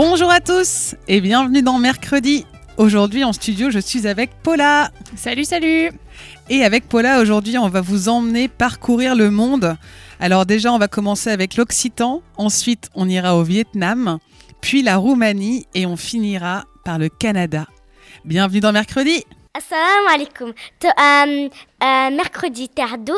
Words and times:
Bonjour 0.00 0.30
à 0.30 0.38
tous 0.38 0.94
et 1.08 1.20
bienvenue 1.20 1.60
dans 1.60 1.80
Mercredi. 1.80 2.46
Aujourd'hui 2.76 3.24
en 3.24 3.32
studio, 3.32 3.68
je 3.68 3.80
suis 3.80 4.06
avec 4.06 4.30
Paula. 4.44 4.92
Salut, 5.16 5.42
salut 5.42 5.90
Et 6.48 6.64
avec 6.64 6.88
Paula, 6.88 7.18
aujourd'hui, 7.20 7.58
on 7.58 7.68
va 7.68 7.80
vous 7.80 8.08
emmener 8.08 8.46
parcourir 8.46 9.16
le 9.16 9.32
monde. 9.32 9.76
Alors 10.20 10.46
déjà, 10.46 10.72
on 10.72 10.78
va 10.78 10.86
commencer 10.86 11.30
avec 11.30 11.56
l'Occitan, 11.56 12.22
ensuite 12.36 12.90
on 12.94 13.08
ira 13.08 13.36
au 13.36 13.42
Vietnam, 13.42 14.20
puis 14.60 14.84
la 14.84 14.98
Roumanie 14.98 15.66
et 15.74 15.84
on 15.84 15.96
finira 15.96 16.66
par 16.84 17.00
le 17.00 17.08
Canada. 17.08 17.66
Bienvenue 18.24 18.60
dans 18.60 18.70
Mercredi 18.70 19.24
Assalamu 19.52 20.14
alaikum. 20.14 20.52
To, 20.78 20.88
mercredi 22.14 22.68
tardo, 22.68 23.14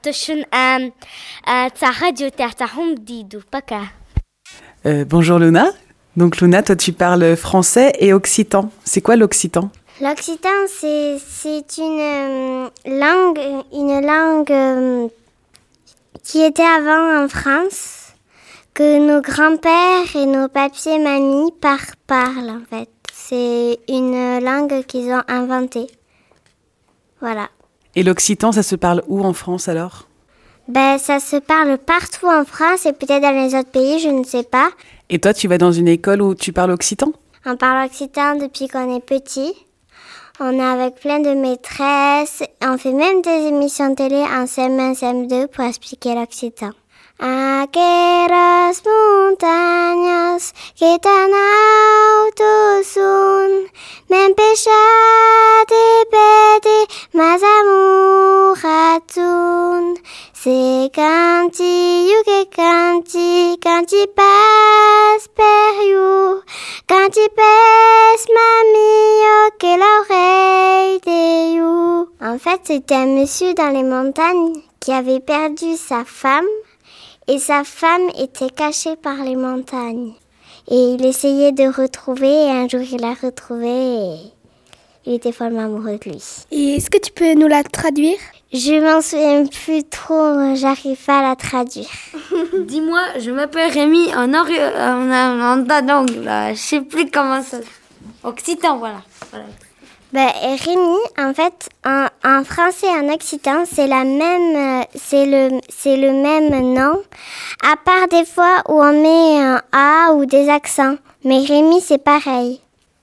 to 0.00 0.12
shun 0.12 0.44
ta 0.54 1.90
radio 1.90 2.30
ta 2.30 2.50
ta 2.50 2.66
didu 3.00 3.38
paka. 3.50 3.80
Euh, 4.86 5.04
Bonjour 5.04 5.40
Luna. 5.40 5.72
Donc 6.16 6.40
Luna, 6.40 6.62
toi 6.62 6.76
tu 6.76 6.92
parles 6.92 7.36
français 7.36 7.92
et 7.98 8.12
occitan. 8.12 8.70
C'est 8.84 9.00
quoi 9.00 9.16
l'occitan? 9.16 9.70
L'occitan, 10.00 10.48
c'est 10.66 11.18
c'est 11.18 11.78
une 11.78 12.00
euh, 12.00 12.68
langue, 12.86 13.40
une 13.72 14.00
langue 14.04 14.50
euh, 14.50 15.08
qui 16.24 16.42
était 16.42 16.62
avant 16.62 17.24
en 17.24 17.28
France, 17.28 18.14
que 18.74 18.98
nos 18.98 19.20
grands-pères 19.20 20.16
et 20.16 20.26
nos 20.26 20.48
papiers 20.48 20.98
mamies 20.98 21.52
par 21.60 21.80
parlent 22.06 22.50
en 22.50 22.62
fait. 22.68 22.88
C'est 23.12 23.78
une 23.88 24.42
langue 24.42 24.84
qu'ils 24.86 25.10
ont 25.12 25.22
inventée. 25.28 25.86
Voilà. 27.20 27.48
Et 27.94 28.02
l'occitan, 28.02 28.52
ça 28.52 28.62
se 28.62 28.76
parle 28.76 29.02
où 29.06 29.22
en 29.22 29.32
France 29.32 29.68
alors? 29.68 30.06
Ben, 30.68 30.98
ça 30.98 31.20
se 31.20 31.36
parle 31.36 31.78
partout 31.78 32.26
en 32.26 32.44
France 32.44 32.86
et 32.86 32.92
peut-être 32.92 33.22
dans 33.22 33.34
les 33.34 33.54
autres 33.54 33.70
pays, 33.70 33.98
je 33.98 34.08
ne 34.08 34.24
sais 34.24 34.44
pas. 34.44 34.70
Et 35.12 35.18
toi, 35.18 35.34
tu 35.34 35.48
vas 35.48 35.58
dans 35.58 35.72
une 35.72 35.88
école 35.88 36.22
où 36.22 36.36
tu 36.36 36.52
parles 36.52 36.70
occitan? 36.70 37.12
On 37.44 37.56
parle 37.56 37.84
occitan 37.84 38.36
depuis 38.36 38.68
qu'on 38.68 38.94
est 38.96 39.04
petit. 39.04 39.52
On 40.38 40.52
est 40.52 40.62
avec 40.62 41.00
plein 41.00 41.18
de 41.18 41.34
maîtresses. 41.34 42.44
On 42.62 42.78
fait 42.78 42.92
même 42.92 43.20
des 43.20 43.48
émissions 43.48 43.92
télé 43.96 44.22
en 44.22 44.44
CM1, 44.44 44.94
CM2 44.94 45.48
pour 45.48 45.64
expliquer 45.64 46.14
l'occitan. 46.14 46.70
Aqueras 47.22 48.80
montañas 48.86 50.52
que 50.78 50.98
tan 51.00 51.30
alto 51.34 52.82
son, 52.82 53.68
me 54.08 54.24
empezate 54.28 55.84
pede 56.10 56.78
mas 57.12 57.42
amor 57.42 58.56
atun. 58.64 59.94
C'est 60.32 60.88
canti 60.94 62.08
you 62.08 62.22
que 62.24 62.44
canti, 62.56 63.58
canti 63.60 64.06
pas 64.16 64.79
mamie 68.34 69.78
l'oreille 69.78 71.00
de 71.00 71.56
you. 71.56 72.08
En 72.20 72.38
fait, 72.38 72.60
c'était 72.64 72.94
un 72.94 73.06
monsieur 73.06 73.54
dans 73.54 73.70
les 73.70 73.82
montagnes 73.82 74.52
qui 74.78 74.92
avait 74.92 75.20
perdu 75.20 75.76
sa 75.76 76.04
femme 76.04 76.46
et 77.26 77.38
sa 77.38 77.64
femme 77.64 78.08
était 78.18 78.50
cachée 78.50 78.96
par 78.96 79.16
les 79.16 79.36
montagnes. 79.36 80.12
Et 80.68 80.94
il 80.94 81.04
essayait 81.04 81.52
de 81.52 81.64
retrouver 81.64 82.28
et 82.28 82.50
un 82.50 82.68
jour 82.68 82.80
il 82.80 83.00
l'a 83.00 83.14
retrouvée 83.14 83.66
et 83.66 84.16
il 85.06 85.14
était 85.14 85.32
follement 85.32 85.64
amoureux 85.64 85.98
de 85.98 86.10
lui. 86.10 86.22
Et 86.52 86.76
est-ce 86.76 86.90
que 86.90 86.98
tu 86.98 87.10
peux 87.12 87.34
nous 87.34 87.48
la 87.48 87.64
traduire? 87.64 88.18
Je 88.52 88.80
m'en 88.80 89.00
souviens 89.00 89.44
plus 89.46 89.84
trop, 89.84 90.56
j'arrive 90.56 90.98
pas 91.06 91.20
à 91.20 91.22
la 91.22 91.36
traduire. 91.36 91.86
Dis-moi, 92.66 93.00
je 93.20 93.30
m'appelle 93.30 93.70
Rémi 93.70 94.12
en, 94.14 94.32
ori- 94.34 94.58
en, 94.58 95.56
langue, 95.86 96.24
là. 96.24 96.52
Je 96.52 96.58
sais 96.58 96.80
plus 96.80 97.08
comment 97.10 97.42
ça. 97.42 97.58
Occitan, 98.24 98.78
voilà. 98.78 99.02
voilà. 99.30 99.46
Ben, 100.12 100.26
Rémi, 100.64 100.98
en 101.16 101.32
fait, 101.32 101.68
en, 101.86 102.06
en 102.24 102.42
français 102.42 102.88
et 102.88 103.00
en 103.08 103.14
occitan, 103.14 103.62
c'est 103.70 103.86
la 103.86 104.02
même, 104.02 104.56
euh, 104.56 104.82
c'est 104.96 105.26
le, 105.26 105.60
c'est 105.68 105.96
le 105.96 106.12
même 106.12 106.74
nom, 106.74 107.00
à 107.62 107.76
part 107.76 108.08
des 108.10 108.24
fois 108.24 108.62
où 108.68 108.82
on 108.82 108.92
met 109.00 109.40
un 109.40 109.62
A 109.70 110.12
ou 110.14 110.26
des 110.26 110.48
accents. 110.48 110.96
Mais 111.24 111.38
Rémi, 111.44 111.80
c'est 111.80 112.02
pareil. 112.02 112.60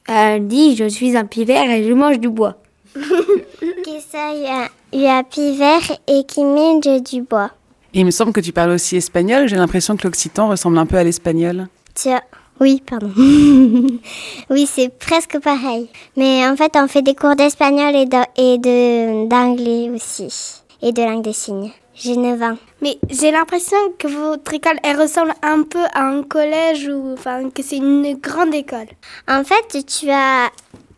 Elle 0.10 0.48
dit 0.48 0.76
Je 0.76 0.90
suis 0.90 1.16
un 1.16 1.26
pivert 1.26 1.70
et 1.70 1.88
je 1.88 1.94
mange 1.94 2.20
du 2.20 2.28
bois. 2.28 2.56
Qui 3.84 4.02
ça, 4.02 4.32
il 4.34 4.42
y 4.44 4.48
a, 4.48 4.68
il 4.94 5.02
y 5.02 5.08
a 5.08 5.24
Pivert 5.24 5.98
et 6.08 6.24
qui 6.26 6.44
mange 6.44 7.02
du 7.04 7.22
bois. 7.22 7.52
Et 7.94 8.00
il 8.02 8.06
me 8.06 8.12
semble 8.12 8.34
que 8.34 8.42
tu 8.42 8.52
parles 8.52 8.72
aussi 8.72 8.98
espagnol. 8.98 9.48
J'ai 9.48 9.56
l'impression 9.56 9.96
que 9.98 10.04
l'occitan 10.08 10.50
ressemble 10.50 10.78
un 10.78 10.86
peu 10.86 10.98
à 10.98 11.04
l'espagnol. 11.04 11.68
Tiens. 11.94 12.22
Oui, 12.60 12.82
pardon. 12.86 13.12
oui, 14.50 14.68
c'est 14.72 14.90
presque 14.98 15.40
pareil. 15.40 15.90
Mais 16.16 16.48
en 16.48 16.56
fait, 16.56 16.72
on 16.76 16.88
fait 16.88 17.02
des 17.04 17.14
cours 17.16 17.36
d'espagnol 17.36 17.96
et 17.96 18.06
de- 18.06 18.58
de 18.58 19.28
d'anglais 19.30 19.90
aussi. 19.94 20.62
Et 20.82 20.92
de 20.92 21.02
langue 21.04 21.24
des 21.24 21.34
signes. 21.34 21.72
J'ai 21.96 22.16
9 22.18 22.42
ans. 22.44 22.58
Mais 22.82 22.98
j'ai 23.10 23.32
l'impression 23.32 23.78
que 23.98 24.08
votre 24.08 24.54
école, 24.54 24.78
elle 24.84 25.00
ressemble 25.00 25.34
un 25.42 25.64
peu 25.64 25.84
à 25.94 26.02
un 26.04 26.22
collège 26.24 26.88
ou 26.90 27.14
enfin 27.14 27.50
que 27.50 27.64
c'est 27.64 27.78
une 27.78 28.16
grande 28.16 28.54
école. 28.54 28.88
En 29.28 29.44
fait, 29.44 29.84
tu 29.86 30.10
as 30.12 30.50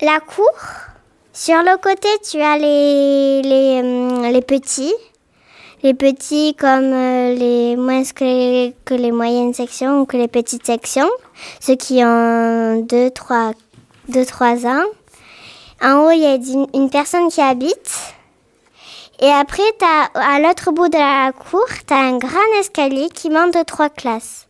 la 0.02 0.20
cour. 0.20 0.52
Sur 1.42 1.60
le 1.60 1.78
côté, 1.78 2.10
tu 2.30 2.42
as 2.42 2.58
les, 2.58 3.42
les, 3.44 3.80
hum, 3.80 4.24
les 4.30 4.42
petits. 4.42 4.94
Les 5.84 5.94
petits 5.94 6.54
comme 6.54 6.92
euh, 6.92 7.34
les 7.34 7.78
moins 7.78 8.04
que 8.04 8.72
que 8.84 8.94
les 8.94 9.14
moyennes 9.14 9.54
sections 9.54 10.02
ou 10.02 10.06
que 10.06 10.18
les 10.18 10.28
petites 10.28 10.66
sections. 10.66 11.10
Ceux 11.62 11.78
qui 11.78 12.04
ont 12.04 12.82
2, 12.82 13.12
3, 13.12 13.54
2, 14.10 14.26
3 14.26 14.66
ans. 14.66 14.84
En 15.82 16.02
haut, 16.02 16.12
il 16.12 16.20
y 16.20 16.26
a 16.26 16.36
une, 16.74 16.90
personne 16.90 17.30
qui 17.30 17.40
habite. 17.40 17.90
Et 19.22 19.32
après, 19.32 19.64
t'as, 19.78 20.10
à 20.16 20.42
l'autre 20.42 20.72
bout 20.74 20.90
de 20.90 20.98
la 20.98 21.32
cour, 21.32 21.66
tu 21.88 21.94
as 21.94 22.00
un 22.00 22.18
grand 22.18 22.60
escalier 22.60 23.08
qui 23.08 23.30
monte 23.30 23.54
de 23.54 23.64
trois 23.64 23.90
classes. 23.90 24.50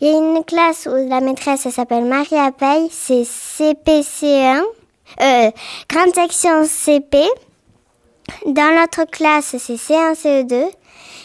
Il 0.00 0.08
y 0.08 0.10
a 0.12 0.18
une 0.18 0.42
classe 0.42 0.88
où 0.90 0.96
la 1.08 1.20
maîtresse 1.20 1.64
elle 1.66 1.72
s'appelle 1.72 2.06
Marie 2.06 2.38
Apeille, 2.38 2.88
c'est 2.90 3.22
CPC1, 3.22 4.64
euh, 5.20 5.50
grande 5.88 6.14
section 6.14 6.64
CP. 6.64 7.18
Dans 8.46 8.74
l'autre 8.74 9.04
classe, 9.10 9.54
c'est 9.58 9.74
C1, 9.74 10.14
CE2. 10.14 10.70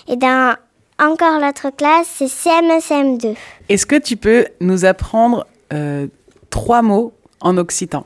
Et 0.10 0.16
dans 0.16 0.56
encore 1.00 1.40
l'autre 1.40 1.70
classe, 1.70 2.08
c'est 2.14 2.26
CM1, 2.26 2.82
CM2. 2.82 3.36
Est-ce 3.70 3.86
que 3.86 3.96
tu 3.96 4.18
peux 4.18 4.46
nous 4.60 4.84
apprendre 4.86 5.48
euh, 5.72 6.08
trois 6.50 6.82
mots 6.82 7.14
en 7.40 7.58
occitan? 7.58 8.06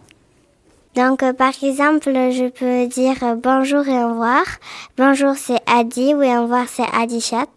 Donc, 0.95 1.23
euh, 1.23 1.33
par 1.33 1.53
exemple, 1.63 2.11
je 2.13 2.49
peux 2.49 2.87
dire 2.87 3.35
bonjour 3.37 3.87
et 3.87 4.03
au 4.03 4.09
revoir. 4.09 4.43
Bonjour, 4.95 5.33
c'est 5.35 5.59
Adi, 5.65 6.13
ou 6.13 6.21
et 6.21 6.37
au 6.37 6.43
revoir, 6.43 6.65
c'est 6.67 6.85
Adichat. 6.93 7.47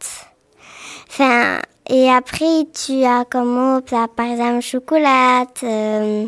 Enfin, 1.10 1.58
et 1.88 2.08
après, 2.08 2.66
tu 2.72 3.04
as 3.04 3.24
comme 3.24 3.48
mot, 3.48 3.80
par 3.82 4.26
exemple, 4.26 4.60
chocolat, 4.62 5.44
euh, 5.62 6.26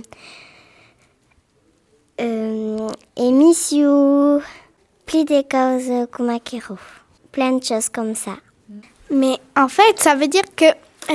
euh, 2.20 2.88
et 3.16 3.30
miss 3.30 3.72
you, 3.72 4.40
plus 5.06 5.24
des 5.24 5.44
causes 5.44 6.06
kumakero. 6.12 6.76
Plein 7.32 7.52
de 7.52 7.64
choses 7.64 7.88
comme 7.88 8.14
ça. 8.14 8.36
Mais 9.10 9.38
en 9.56 9.68
fait, 9.68 9.98
ça 9.98 10.14
veut 10.14 10.28
dire 10.28 10.42
que 10.56 10.66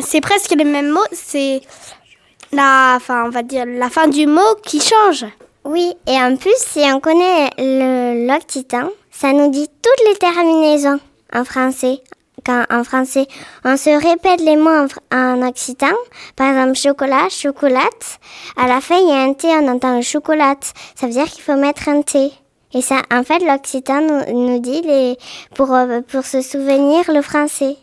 c'est 0.01 0.21
presque 0.21 0.51
les 0.51 0.63
mêmes 0.63 0.91
mots, 0.91 1.01
c'est 1.11 1.61
la 2.51 2.93
enfin, 2.95 3.25
on 3.25 3.29
va 3.29 3.43
dire 3.43 3.65
la 3.65 3.89
fin 3.89 4.07
du 4.07 4.25
mot 4.25 4.55
qui 4.63 4.79
change. 4.79 5.25
Oui, 5.65 5.93
et 6.07 6.17
en 6.17 6.35
plus, 6.35 6.55
si 6.57 6.79
on 6.91 6.99
connaît 6.99 7.49
le 7.57 8.27
l'occitan, 8.27 8.89
ça 9.11 9.31
nous 9.31 9.49
dit 9.49 9.67
toutes 9.81 10.07
les 10.09 10.15
terminaisons 10.17 10.99
en 11.33 11.45
français. 11.45 12.01
Quand 12.45 12.65
en 12.69 12.83
français, 12.83 13.27
on 13.63 13.77
se 13.77 13.89
répète 13.89 14.41
les 14.41 14.57
mots 14.57 14.87
en, 15.11 15.47
occitan, 15.47 15.93
par 16.35 16.49
exemple 16.49 16.77
chocolat, 16.77 17.29
chocolate, 17.29 18.19
à 18.57 18.67
la 18.67 18.81
fin 18.81 18.97
il 18.97 19.07
y 19.07 19.11
a 19.11 19.21
un 19.21 19.33
T, 19.33 19.47
on 19.47 19.67
entend 19.67 19.95
le 19.95 20.01
chocolat. 20.01 20.55
Ça 20.95 21.07
veut 21.07 21.13
dire 21.13 21.25
qu'il 21.25 21.43
faut 21.43 21.55
mettre 21.55 21.87
un 21.89 22.01
T. 22.01 22.31
Et 22.73 22.81
ça, 22.81 23.01
en 23.13 23.23
fait, 23.23 23.39
l'occitan 23.39 24.01
nous, 24.01 24.49
nous 24.49 24.59
dit 24.59 24.81
les, 24.81 25.15
pour, 25.53 25.73
euh, 25.73 26.01
pour 26.01 26.25
se 26.25 26.41
souvenir 26.41 27.03
le 27.13 27.21
français. 27.21 27.77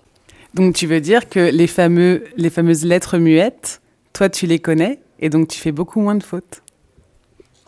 Donc 0.54 0.74
tu 0.74 0.86
veux 0.86 1.00
dire 1.00 1.28
que 1.28 1.38
les, 1.38 1.66
fameux, 1.66 2.24
les 2.36 2.50
fameuses 2.50 2.84
lettres 2.84 3.18
muettes, 3.18 3.80
toi 4.12 4.28
tu 4.28 4.46
les 4.46 4.58
connais 4.58 4.98
et 5.20 5.30
donc 5.30 5.48
tu 5.48 5.60
fais 5.60 5.72
beaucoup 5.72 6.00
moins 6.00 6.16
de 6.16 6.22
fautes. 6.22 6.62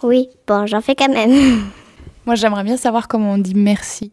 Oui, 0.03 0.29
bon, 0.49 0.67
j'en 0.67 0.81
fais 0.81 0.97
quand 0.97 1.13
même. 1.13 1.63
Moi 2.27 2.35
j'aimerais 2.35 2.65
bien 2.65 2.77
savoir 2.77 3.09
comment 3.09 3.33
on 3.33 3.39
dit 3.39 3.55
merci. 3.55 4.13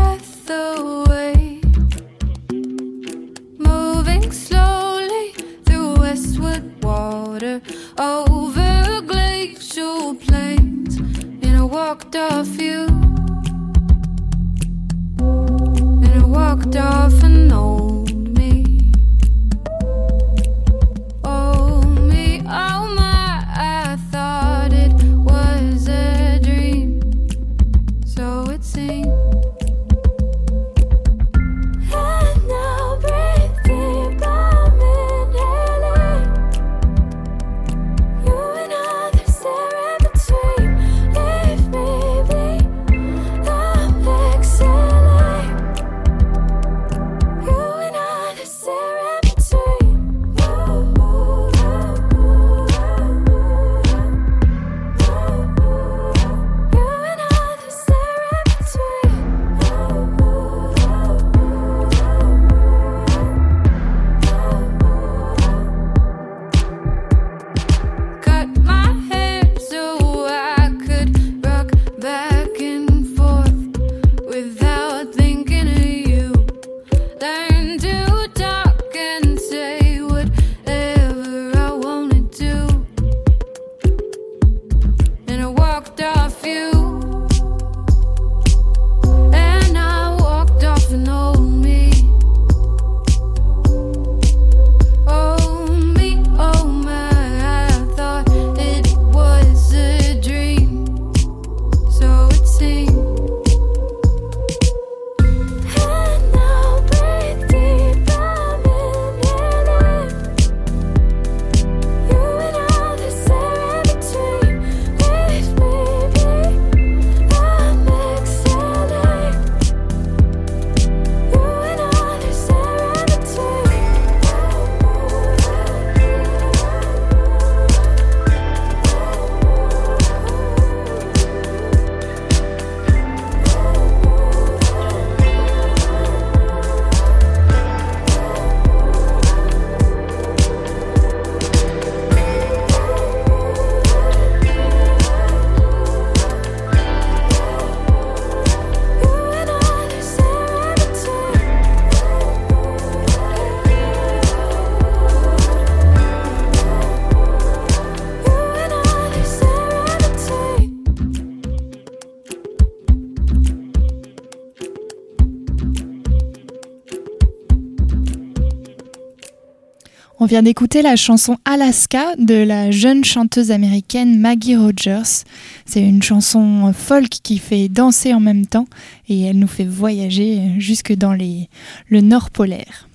vient 170.31 170.43
d'écouter 170.43 170.81
la 170.81 170.95
chanson 170.95 171.37
Alaska 171.43 172.15
de 172.17 172.35
la 172.35 172.71
jeune 172.71 173.03
chanteuse 173.03 173.51
américaine 173.51 174.17
Maggie 174.17 174.55
Rogers. 174.55 175.25
C'est 175.65 175.81
une 175.81 176.01
chanson 176.01 176.71
folk 176.71 177.09
qui 177.09 177.37
fait 177.37 177.67
danser 177.67 178.13
en 178.13 178.21
même 178.21 178.45
temps 178.45 178.67
et 179.09 179.23
elle 179.23 179.37
nous 179.37 179.47
fait 179.47 179.65
voyager 179.65 180.53
jusque 180.57 180.93
dans 180.93 181.13
le 181.13 181.99
nord 181.99 182.29
polaire. 182.29 182.87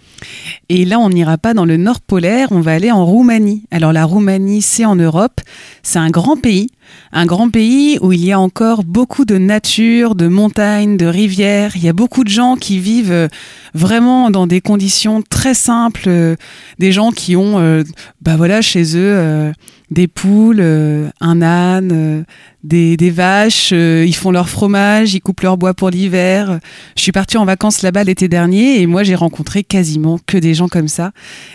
Et 0.69 0.85
là, 0.85 0.99
on 0.99 1.11
n'ira 1.11 1.39
pas 1.39 1.55
dans 1.55 1.65
le 1.65 1.77
nord 1.77 2.01
polaire, 2.01 2.49
on 2.51 2.61
va 2.61 2.73
aller 2.73 2.91
en 2.91 3.05
Roumanie. 3.05 3.65
Alors 3.71 3.93
la 3.93 4.05
Roumanie, 4.05 4.63
c'est 4.63 4.85
en 4.85 4.97
Europe, 4.97 5.41
c'est 5.83 5.99
un 5.99 6.11
grand 6.11 6.37
pays, 6.37 6.69
un 7.13 7.27
grand 7.27 7.51
pays 7.51 7.99
où 8.01 8.13
il 8.13 8.25
y 8.25 8.33
a 8.33 8.41
encore 8.41 8.85
beaucoup 8.85 9.25
de 9.25 9.39
nature, 9.39 10.15
de 10.15 10.29
montagnes, 10.29 10.97
de 10.97 11.07
rivières. 11.07 11.77
Il 11.77 11.85
y 11.85 11.89
a 11.89 11.93
beaucoup 11.93 12.25
de 12.25 12.29
gens 12.29 12.57
qui 12.57 12.79
vivent 12.79 13.13
euh, 13.13 13.29
vraiment 13.75 14.31
dans 14.31 14.47
des 14.47 14.61
conditions 14.61 15.23
très 15.23 15.55
simples, 15.55 16.09
euh, 16.09 16.37
des 16.79 16.93
gens 16.93 17.13
qui 17.13 17.37
ont, 17.37 17.59
euh, 17.59 17.85
bah 18.23 18.37
voilà, 18.37 18.63
chez 18.63 18.97
eux. 18.97 19.53
Des 19.91 20.09
poules, 20.09 20.59
euh, 20.61 21.09
un 21.21 21.43
âne, 21.43 21.91
euh, 21.93 22.23
des, 22.65 22.97
des 22.97 23.11
vaches, 23.11 23.71
euh, 23.73 24.05
ils 24.07 24.15
font 24.15 24.33
leur 24.33 24.49
fromage, 24.49 25.15
ils 25.15 25.21
coupent 25.21 25.43
leur 25.43 25.57
bois 25.57 25.75
pour 25.75 25.91
l'hiver. 25.91 26.59
Je 26.97 27.03
suis 27.03 27.13
partie 27.13 27.37
en 27.37 27.45
vacances 27.45 27.83
là-bas 27.83 28.03
l'été 28.03 28.27
dernier 28.27 28.81
et 28.81 28.87
moi 28.87 29.05
j'ai 29.05 29.15
rencontré 29.15 29.63
quasiment 29.63 30.19
que 30.27 30.39
des 30.39 30.55
gens 30.55 30.67
comme 30.67 30.89
ça 30.89 31.13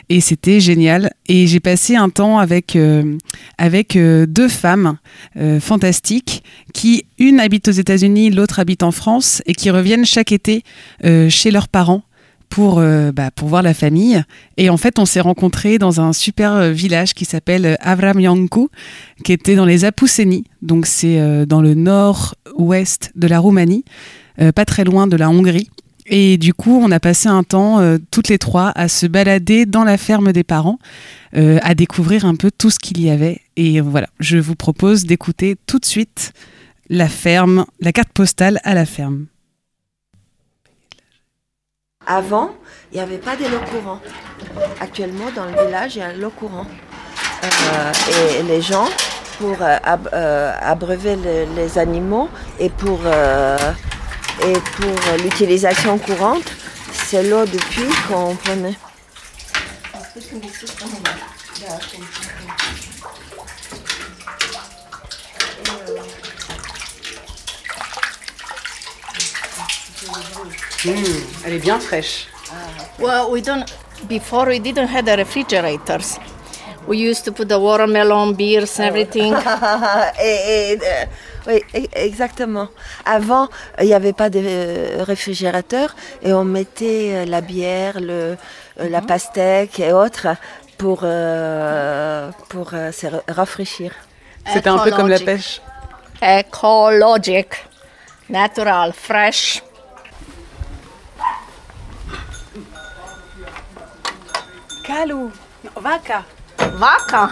et 0.08 0.22
c'était 0.22 0.62
génial. 0.62 1.12
Et 1.28 1.48
j'ai 1.48 1.60
passé 1.60 1.96
un 1.96 2.10
temps 2.10 2.40
avec, 2.40 2.78
avec 3.58 3.98
deux 3.98 4.48
femmes 4.48 4.98
fantastiques 5.60 6.44
qui, 6.74 7.06
une 7.20 7.40
habite 7.40 7.68
aux 7.68 7.72
États-Unis, 7.72 8.32
l'autre 8.32 8.60
habite 8.60 8.84
en 8.84 8.92
France 8.92 9.42
et 9.46 9.54
qui 9.54 9.70
reviennent 9.70 10.06
chaque 10.06 10.32
été 10.32 10.64
chez 11.04 11.52
leurs 11.52 11.68
parents 11.70 12.04
pour, 12.52 12.80
euh, 12.80 13.12
bah, 13.12 13.32
pour 13.32 13.48
voir 13.48 13.64
la 13.64 13.74
famille. 13.74 14.22
Et 14.58 14.70
en 14.70 14.78
fait, 14.78 15.00
on 15.00 15.06
s'est 15.06 15.22
rencontrés 15.22 15.80
dans 15.80 16.02
un 16.02 16.14
super 16.14 16.54
euh, 16.54 16.72
village 16.72 17.16
qui 17.16 17.26
s'appelle 17.26 17.66
euh, 17.66 17.76
Avramyanku, 17.80 18.70
qui 19.24 19.32
était 19.32 19.56
dans 19.56 19.66
les 19.66 19.86
Apuseni. 19.86 20.44
Donc, 20.62 20.86
c'est 20.86 21.46
dans 21.48 21.62
le 21.62 21.74
nord-ouest 21.74 23.12
de 23.16 23.28
la 23.28 23.40
Roumanie, 23.40 23.84
pas 24.54 24.66
très 24.66 24.84
loin 24.84 25.08
de 25.08 25.16
la 25.16 25.30
Hongrie. 25.30 25.70
Et 26.06 26.38
du 26.38 26.54
coup, 26.54 26.80
on 26.84 26.92
a 26.92 27.00
passé 27.00 27.30
un 27.30 27.42
temps, 27.42 27.80
toutes 28.12 28.28
les 28.28 28.38
trois, 28.38 28.72
à 28.76 28.88
se 28.88 29.08
balader 29.08 29.66
dans 29.66 29.84
la 29.84 29.98
ferme 29.98 30.32
des 30.32 30.44
parents, 30.44 30.78
à 31.34 31.74
découvrir 31.74 32.26
un 32.26 32.36
peu 32.36 32.52
tout 32.56 32.70
ce 32.70 32.78
qu'il 32.78 33.02
y 33.02 33.10
avait. 33.10 33.42
Et 33.56 33.82
voilà, 33.82 34.08
je 34.20 34.38
vous 34.38 34.56
propose 34.56 35.06
d'écouter 35.06 35.56
tout 35.66 35.80
de 35.80 35.86
suite 35.86 36.34
la 36.90 37.10
ferme, 37.10 37.66
la 37.80 37.92
carte 37.92 38.12
postale 38.14 38.60
à 38.64 38.76
la 38.76 38.86
ferme. 38.86 39.26
Avant, 42.06 42.52
il 42.92 42.96
n'y 42.98 43.02
avait 43.02 43.18
pas 43.20 43.36
de 43.36 43.44
l'eau 43.46 43.60
courant. 43.72 44.00
Actuellement, 44.80 45.32
dans 45.36 45.46
le 45.46 45.52
village, 45.66 45.96
il 45.96 46.00
y 46.00 46.02
a 46.02 46.14
l'eau 46.14 46.32
courant. 46.32 46.66
Euh, 47.44 47.92
et 48.40 48.44
les 48.44 48.62
gens, 48.62 48.88
pour 49.40 49.56
euh, 49.62 49.78
euh, 50.14 50.54
abreuver 50.62 51.16
le- 51.16 51.46
les 51.56 51.78
animaux 51.78 52.30
et 52.60 52.70
pour, 52.70 53.00
euh, 53.06 53.58
Et 54.44 54.54
pour 54.54 54.98
l'utilisation 55.24 56.00
courante, 56.00 56.50
c'est 56.94 57.22
l'eau 57.22 57.46
de 57.46 57.58
puits 57.58 57.94
qu'on 58.08 58.36
prenait. 58.36 58.76
Elle 70.86 71.54
est 71.54 71.60
bien 71.60 71.80
fraîche. 71.80 72.28
Well, 73.00 73.26
we 73.30 73.42
don't. 73.42 73.66
Before 74.10 74.48
we 74.48 74.60
didn't 74.60 74.88
have 74.88 75.06
the 75.06 75.16
refrigerators. 75.18 76.18
We 76.88 76.98
used 76.98 77.24
to 77.26 77.32
put 77.32 77.48
the 77.48 77.60
watermelon, 77.60 78.34
beers, 78.34 78.80
and 78.80 78.86
everything. 78.88 79.34
et, 80.20 80.74
et, 80.74 80.80
euh, 80.82 81.06
oui, 81.48 81.62
e- 81.76 81.88
exactement. 81.94 82.68
Avant, 83.06 83.48
il 83.80 83.86
n'y 83.86 83.94
avait 83.94 84.14
pas 84.14 84.30
de 84.32 84.42
euh, 84.44 85.04
réfrigérateur 85.04 85.96
et 86.24 86.34
on 86.34 86.44
mettait 86.44 87.12
euh, 87.14 87.26
la 87.26 87.42
bière, 87.42 88.00
le, 88.00 88.36
euh, 88.80 88.90
la 88.90 89.02
pastèque 89.02 89.80
et 89.80 89.94
autres 89.94 90.28
pour, 90.80 91.02
euh, 91.04 92.32
pour 92.50 92.72
euh, 92.74 92.92
se 92.92 93.06
ra- 93.08 93.22
rafraîchir. 93.28 93.92
C'était 94.52 94.70
un 94.70 94.80
peu 94.80 94.90
comme 94.92 95.08
la 95.10 95.20
pêche. 95.20 95.62
Ecologic, 96.24 97.50
natural, 98.30 98.92
fresh. 98.94 99.62
Calou, 104.84 105.32
vaca. 105.74 106.26
Vaca. 106.58 107.30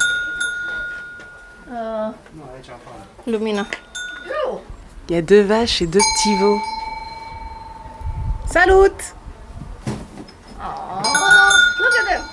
Uh, 1.68 2.12
Lumina. 3.26 3.66
Il 5.10 5.16
y 5.16 5.18
a 5.18 5.22
deux 5.22 5.42
vaches 5.42 5.82
et 5.82 5.88
deux 5.88 6.00
petits 6.00 6.38
veaux. 6.38 6.60
Salut 8.46 9.14
Look 11.80 11.94
at 12.00 12.06
them. 12.10 12.24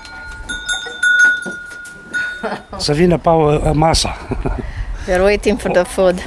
Să 2.76 2.92
vină 2.92 3.18
pa 3.18 3.32
masa. 3.72 4.16
They're 5.06 5.22
waiting 5.22 5.58
for 5.58 5.70
the 5.70 5.84
food. 5.84 6.22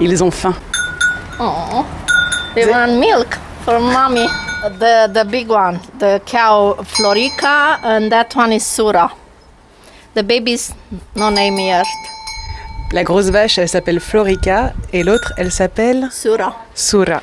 Ils 0.00 0.20
ont 0.22 0.34
faim. 0.34 0.54
Oh, 1.38 1.84
they 2.54 2.64
want 2.66 2.98
milk 2.98 3.38
for 3.64 3.78
mommy. 3.80 4.47
The 4.62 5.08
the 5.12 5.24
big 5.24 5.48
one, 5.48 5.78
the 5.98 6.20
cow 6.26 6.74
Florica, 6.82 7.78
and 7.82 8.10
that 8.10 8.34
one 8.34 8.52
is 8.52 8.66
Sura. 8.66 9.10
The 10.14 10.22
baby's 10.22 10.74
no 11.14 11.30
name 11.30 11.58
yet. 11.60 11.86
La 12.92 13.04
grosse 13.04 13.28
vache, 13.30 13.58
elle 13.58 13.68
s'appelle 13.68 14.00
Florica 14.00 14.72
et 14.92 15.04
l'autre, 15.04 15.32
elle 15.36 15.52
s'appelle 15.52 16.08
Sura. 16.10 16.56
Sura. 16.74 17.22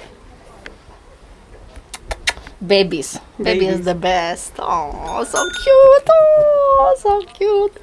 Babies. 2.61 3.19
Baby 3.37 3.59
Babies. 3.59 3.79
is 3.79 3.85
the 3.85 3.95
best. 3.95 4.53
Oh, 4.59 5.23
so 5.25 5.39
cute. 5.63 6.09
Oh, 6.09 6.95
so 6.97 7.21
cute. 7.33 7.81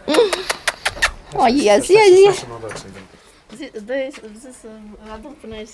Oh, 1.34 1.46
yes, 1.46 1.90
yes, 1.90 2.10
yes. 2.24 2.46
Zi- 3.56 3.70
This, 3.74 4.14
this, 4.42 4.64
uh, 4.64 5.12
adun 5.14 5.36
până 5.40 5.54
aici 5.54 5.68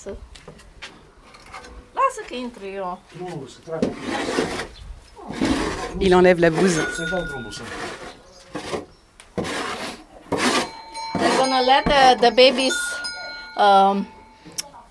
eu. 2.62 2.82
Il 6.00 6.14
enlève 6.14 6.40
la 6.40 6.50
bouse. 6.50 6.76
They're 11.14 11.36
gonna 11.36 11.62
let 11.62 11.84
the, 11.84 12.16
the 12.20 12.30
babies 12.30 12.76
um, 13.56 14.06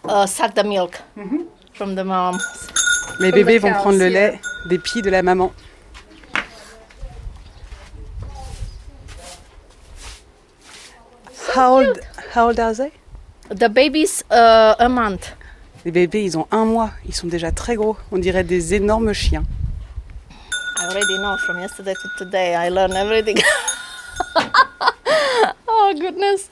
uh, 0.04 0.26
suck 0.26 0.54
the 0.54 0.64
milk 0.64 1.02
from 1.74 1.96
the 1.96 2.04
mom. 2.04 2.38
Les 3.20 3.32
bébés 3.32 3.58
vont 3.60 3.74
prendre 3.74 3.98
le 4.00 4.10
lait 4.10 4.40
des 4.70 4.78
pieds 4.78 5.02
de 5.02 5.10
la 5.10 5.24
maman. 5.24 5.52
How 11.56 11.78
old, 11.80 12.00
how 12.36 12.48
old 12.50 12.60
are 12.60 12.74
they? 12.76 12.92
The 13.50 13.70
babies 13.70 14.24
uh, 14.30 14.76
a 14.78 14.88
month. 14.88 15.32
Les 15.88 15.94
bébés, 15.94 16.22
ils 16.22 16.38
ont 16.38 16.48
un 16.52 16.66
mois. 16.66 16.90
Ils 17.06 17.16
sont 17.16 17.28
déjà 17.28 17.50
très 17.54 17.76
gros. 17.78 17.96
On 18.12 18.18
dirait 18.18 18.44
des 18.44 18.74
énormes 18.74 19.14
chiens. 19.14 19.46
I 20.30 20.84
already 20.84 21.18
know 21.20 21.38
from 21.46 21.62
yesterday 21.62 21.94
to 21.94 22.26
today. 22.26 22.56
I 22.58 22.70
learn 22.70 22.92
everything. 22.92 23.42
oh 25.70 25.94
goodness. 25.98 26.50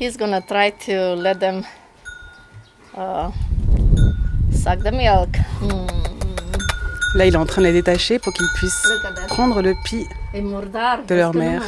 He's 0.00 0.16
gonna 0.16 0.40
try 0.40 0.70
to 0.86 1.16
let 1.16 1.34
them 1.38 1.62
uh, 2.96 3.30
suck 4.50 4.82
the 4.82 4.92
milk. 4.92 5.28
Mm. 5.60 5.86
Là, 7.14 7.26
il 7.26 7.34
est 7.34 7.36
en 7.36 7.44
train 7.44 7.60
de 7.60 7.66
les 7.66 7.74
détacher 7.74 8.18
pour 8.18 8.32
qu'ils 8.32 8.48
puissent 8.54 8.88
prendre 9.28 9.60
le 9.60 9.74
pis. 9.84 10.06
De 10.32 11.14
leur 11.14 11.34
mère. 11.34 11.62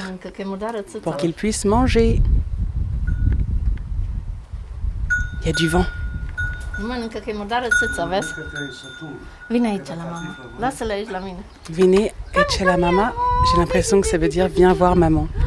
pour 1.02 1.18
qu'ils 1.18 1.34
puissent 1.34 1.66
manger. 1.66 2.22
Il 5.42 5.46
y 5.46 5.50
a 5.50 5.52
du 5.52 5.68
vent. 5.68 5.84
E? 6.78 6.82
Vine 11.70 11.94
et 11.96 12.12
chez 12.48 12.64
la 12.64 12.76
mama. 12.76 13.12
J'ai 13.50 13.58
l'impression 13.58 14.00
que 14.00 14.06
ça 14.06 14.18
veut 14.18 14.28
dire 14.28 14.46
viens 14.48 14.72
voir 14.72 14.94
maman. 14.96 15.28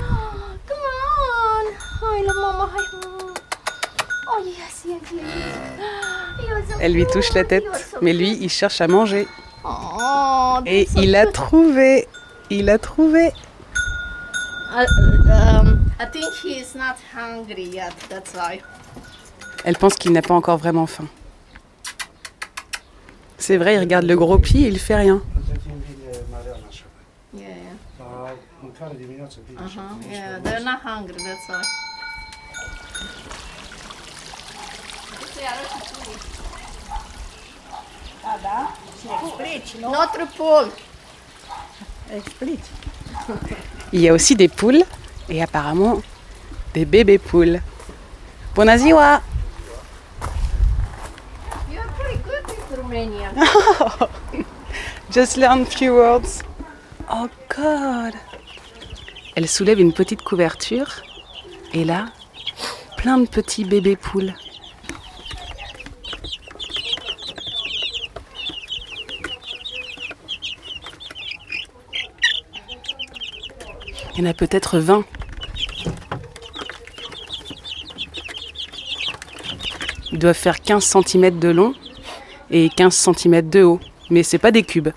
Oh 4.27 4.41
Elle 6.81 6.93
lui 6.93 7.05
touche 7.07 7.33
la 7.33 7.45
tête, 7.45 7.63
mais 8.01 8.11
lui, 8.11 8.37
il 8.41 8.49
cherche 8.49 8.81
à 8.81 8.87
manger. 8.87 9.27
Oh, 9.63 10.59
Et 10.65 10.89
il 10.97 11.15
a 11.15 11.25
trouvé. 11.27 12.07
Il 12.49 12.69
a 12.69 12.77
trouvé. 12.77 13.31
I, 14.71 14.85
um, 15.31 15.79
I 15.99 16.05
think 16.05 16.25
he 16.43 16.59
is 16.59 16.75
not 16.75 16.97
hungry 17.13 17.63
yet. 17.63 17.93
That's 18.09 18.33
why. 18.33 18.61
Elle 19.65 19.77
pense 19.77 19.95
qu'il 19.95 20.12
n'a 20.12 20.22
pas 20.22 20.36
encore 20.36 20.57
vraiment 20.57 20.86
faim. 20.86 21.07
C'est 23.38 23.57
vrai, 23.57 23.74
il 23.75 23.79
regarde 23.79 24.05
le 24.05 24.15
gros 24.15 24.38
pied 24.38 24.62
et 24.62 24.67
il 24.67 24.79
fait 24.79 24.95
rien. 24.95 25.22
Il 43.91 44.01
y 44.01 44.10
a 44.10 44.13
aussi 44.13 44.36
des 44.36 44.48
poules 44.48 44.84
et 45.27 45.41
apparemment 45.41 46.01
des 46.75 46.86
bébés 46.86 47.17
poules. 47.17 47.60
Bună 48.55 48.72
Just 55.12 55.38
learn 55.38 55.65
few 55.65 55.94
words. 55.94 56.44
Oh 57.12 57.27
God! 57.50 58.13
Elle 59.36 59.48
soulève 59.48 59.79
une 59.79 59.94
petite 59.94 60.22
couverture 60.22 61.03
et 61.74 61.84
là, 61.84 62.08
plein 62.98 63.17
de 63.17 63.27
petits 63.27 63.65
bébés 63.65 63.96
poules. 63.96 64.34
Il 74.17 74.24
y 74.24 74.27
en 74.27 74.29
a 74.29 74.34
peut-être 74.34 74.79
20. 74.79 75.03
Ils 80.13 80.20
doivent 80.20 80.34
faire 80.34 80.62
15 80.62 80.84
cm 80.84 81.39
de 81.39 81.50
long 81.50 81.74
et 82.49 82.69
15 82.69 82.93
cm 82.93 83.49
de 83.49 83.63
haut. 83.63 83.79
Mais 84.09 84.23
c'est 84.23 84.37
pas 84.37 84.51
des 84.51 84.63
cubes. 84.63 84.89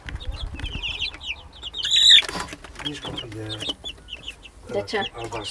Ce? 5.45 5.49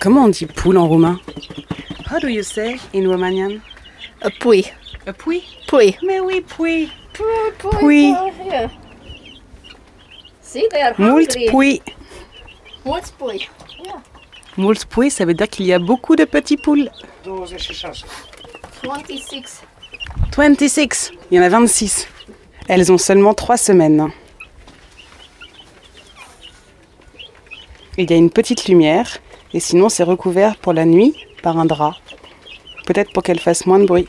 Comment 0.00 0.24
on 0.24 0.28
dit 0.28 0.46
poule 0.46 0.78
en 0.78 0.86
roumain? 0.88 1.20
How 2.10 2.18
do 2.20 2.28
you 2.28 2.42
say 2.42 2.76
in 2.94 3.08
Romanian? 3.08 3.58
A 4.22 4.30
pui. 4.30 4.64
A 5.06 5.12
pui 5.12 5.42
Pui. 5.66 5.96
Mais 6.06 6.20
oui, 6.20 6.40
pui. 6.40 6.90
Pui, 7.12 7.24
pui, 7.58 8.12
hungry. 8.12 8.68
pui. 11.50 11.82
Mulți 12.84 13.12
pui. 13.18 13.48
Yeah. 13.84 14.02
Mult 14.56 14.86
pui, 14.86 15.10
ça 15.10 15.24
veut 15.24 15.34
dire 15.34 15.48
qu'il 15.48 15.66
y 15.66 15.72
a 15.72 15.78
beaucoup 15.78 16.16
de 16.16 16.24
petits 16.24 16.56
poules. 16.56 16.90
26. 17.24 17.84
26. 18.82 19.62
Il 21.32 21.36
y 21.36 21.40
en 21.40 21.42
a 21.42 21.48
26. 21.48 22.06
Elles 22.68 22.92
ont 22.92 22.96
seulement 22.96 23.34
3 23.34 23.56
semaines. 23.56 24.06
Il 27.96 28.08
y 28.08 28.14
a 28.14 28.16
une 28.16 28.30
petite 28.30 28.68
lumière 28.68 29.18
et 29.52 29.58
sinon 29.58 29.88
c'est 29.88 30.04
recouvert 30.04 30.54
pour 30.54 30.72
la 30.72 30.84
nuit 30.84 31.16
par 31.42 31.58
un 31.58 31.64
drap. 31.64 31.96
peut-être 32.86 33.12
pour 33.12 33.24
qu'elle 33.24 33.40
fasse 33.40 33.66
moins 33.66 33.80
de 33.80 33.86
bruit. 33.86 34.06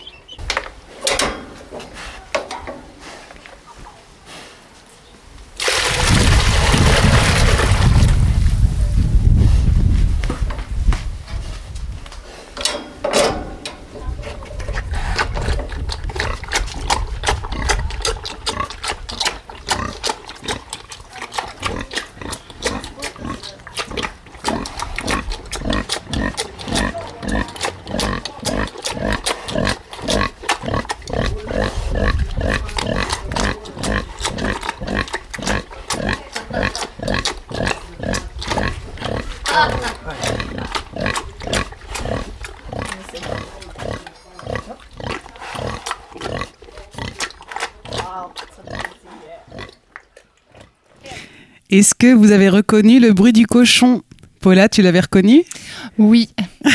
Est-ce 51.70 51.94
que 51.94 52.12
vous 52.12 52.32
avez 52.32 52.50
reconnu 52.50 53.00
le 53.00 53.14
bruit 53.14 53.32
du 53.32 53.46
cochon? 53.46 54.02
Paula, 54.40 54.70
tu 54.70 54.82
l'avais 54.82 55.02
reconnu? 55.02 55.44
Oui. 56.00 56.30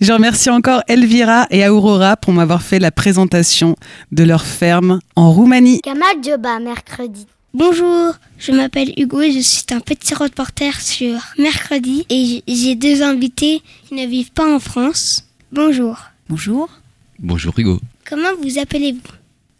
Je 0.00 0.12
remercie 0.12 0.50
encore 0.50 0.82
Elvira 0.88 1.46
et 1.50 1.68
Aurora 1.68 2.16
pour 2.16 2.32
m'avoir 2.32 2.62
fait 2.62 2.80
la 2.80 2.90
présentation 2.90 3.76
de 4.10 4.24
leur 4.24 4.44
ferme 4.44 4.98
en 5.14 5.30
Roumanie. 5.30 5.80
Kamal 5.82 6.16
Joba, 6.24 6.58
mercredi. 6.58 7.26
Bonjour, 7.54 8.12
je 8.38 8.52
m'appelle 8.52 8.92
Hugo 8.98 9.20
et 9.22 9.30
je 9.32 9.38
suis 9.38 9.64
un 9.70 9.80
petit 9.80 10.14
reporter 10.14 10.78
sur 10.80 11.18
Mercredi 11.38 12.04
et 12.10 12.42
j'ai 12.48 12.74
deux 12.74 13.02
invités 13.02 13.62
qui 13.88 13.94
ne 13.94 14.06
vivent 14.06 14.32
pas 14.32 14.52
en 14.52 14.58
France. 14.58 15.24
Bonjour. 15.52 15.96
Bonjour, 16.28 16.68
Bonjour 17.20 17.54
Hugo. 17.56 17.80
Comment 18.04 18.28
vous 18.42 18.58
appelez-vous? 18.58 19.00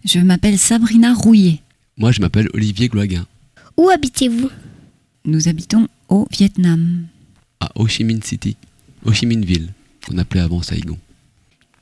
Je 0.05 0.19
m'appelle 0.19 0.59
Sabrina 0.59 1.15
Rouillet. 1.15 1.61
Moi 1.97 2.11
je 2.13 2.21
m'appelle 2.21 2.49
Olivier 2.53 2.89
Gloaguin. 2.89 3.25
Où 3.77 3.91
habitez-vous? 3.91 4.51
Nous 5.25 5.49
habitons 5.49 5.89
au 6.09 6.27
Vietnam. 6.31 7.07
À 7.61 7.71
Ho 7.75 7.87
Chi 7.87 8.05
Minh 8.05 8.23
City. 8.23 8.57
Ho 9.05 9.13
Chi 9.13 9.27
Minh 9.27 9.45
Ville, 9.45 9.73
qu'on 10.07 10.19
appelait 10.19 10.41
avant 10.41 10.63
Saigon. 10.63 10.99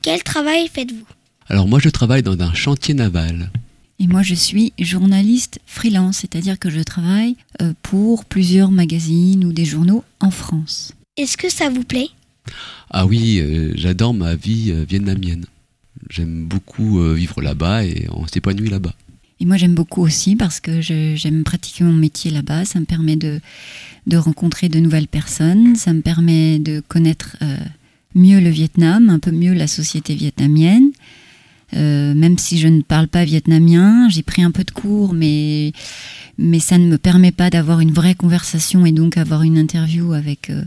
Quel 0.01 0.23
travail 0.23 0.67
faites-vous? 0.67 1.05
Alors 1.47 1.67
moi 1.67 1.79
je 1.79 1.89
travaille 1.89 2.23
dans 2.23 2.39
un 2.39 2.53
chantier 2.53 2.93
naval. 2.93 3.51
Et 3.97 4.07
moi, 4.07 4.23
je 4.23 4.35
suis 4.35 4.73
journaliste 4.77 5.59
freelance, 5.65 6.17
c'est-à-dire 6.17 6.59
que 6.59 6.69
je 6.69 6.81
travaille 6.81 7.37
euh, 7.61 7.73
pour 7.81 8.25
plusieurs 8.25 8.69
magazines 8.69 9.45
ou 9.45 9.53
des 9.53 9.63
journaux 9.63 10.03
en 10.19 10.31
France. 10.31 10.91
Est-ce 11.15 11.37
que 11.37 11.49
ça 11.49 11.69
vous 11.69 11.83
plaît? 11.83 12.09
Ah 12.89 13.05
oui, 13.05 13.39
euh, 13.39 13.71
j'adore 13.75 14.13
ma 14.13 14.35
vie 14.35 14.71
euh, 14.71 14.83
vietnamienne. 14.83 15.45
J'aime 16.09 16.45
beaucoup 16.45 17.01
vivre 17.13 17.41
là-bas 17.41 17.85
et 17.85 18.07
on 18.11 18.27
s'épanouit 18.27 18.69
là-bas. 18.69 18.93
Et 19.39 19.45
moi, 19.45 19.57
j'aime 19.57 19.75
beaucoup 19.75 20.01
aussi 20.01 20.35
parce 20.35 20.59
que 20.59 20.81
j'aime 20.81 21.43
pratiquer 21.43 21.83
mon 21.83 21.93
métier 21.93 22.31
là-bas. 22.31 22.65
Ça 22.65 22.79
me 22.79 22.85
permet 22.85 23.15
de, 23.15 23.41
de 24.07 24.17
rencontrer 24.17 24.69
de 24.69 24.79
nouvelles 24.79 25.07
personnes. 25.07 25.75
Ça 25.75 25.91
me 25.91 26.01
permet 26.01 26.59
de 26.59 26.81
connaître 26.87 27.35
euh, 27.41 27.57
mieux 28.13 28.39
le 28.39 28.49
Vietnam, 28.49 29.09
un 29.09 29.19
peu 29.19 29.31
mieux 29.31 29.53
la 29.53 29.67
société 29.67 30.15
vietnamienne. 30.15 30.91
Euh, 31.75 32.13
même 32.13 32.37
si 32.37 32.57
je 32.57 32.67
ne 32.67 32.81
parle 32.81 33.07
pas 33.07 33.25
vietnamien, 33.25 34.07
j'ai 34.09 34.23
pris 34.23 34.43
un 34.43 34.51
peu 34.51 34.63
de 34.63 34.71
cours, 34.71 35.13
mais, 35.13 35.73
mais 36.37 36.59
ça 36.59 36.77
ne 36.77 36.87
me 36.87 36.97
permet 36.97 37.31
pas 37.31 37.49
d'avoir 37.49 37.79
une 37.81 37.91
vraie 37.91 38.15
conversation 38.15 38.85
et 38.85 38.91
donc 38.91 39.17
avoir 39.17 39.43
une 39.43 39.57
interview 39.57 40.13
avec, 40.13 40.49
euh, 40.49 40.63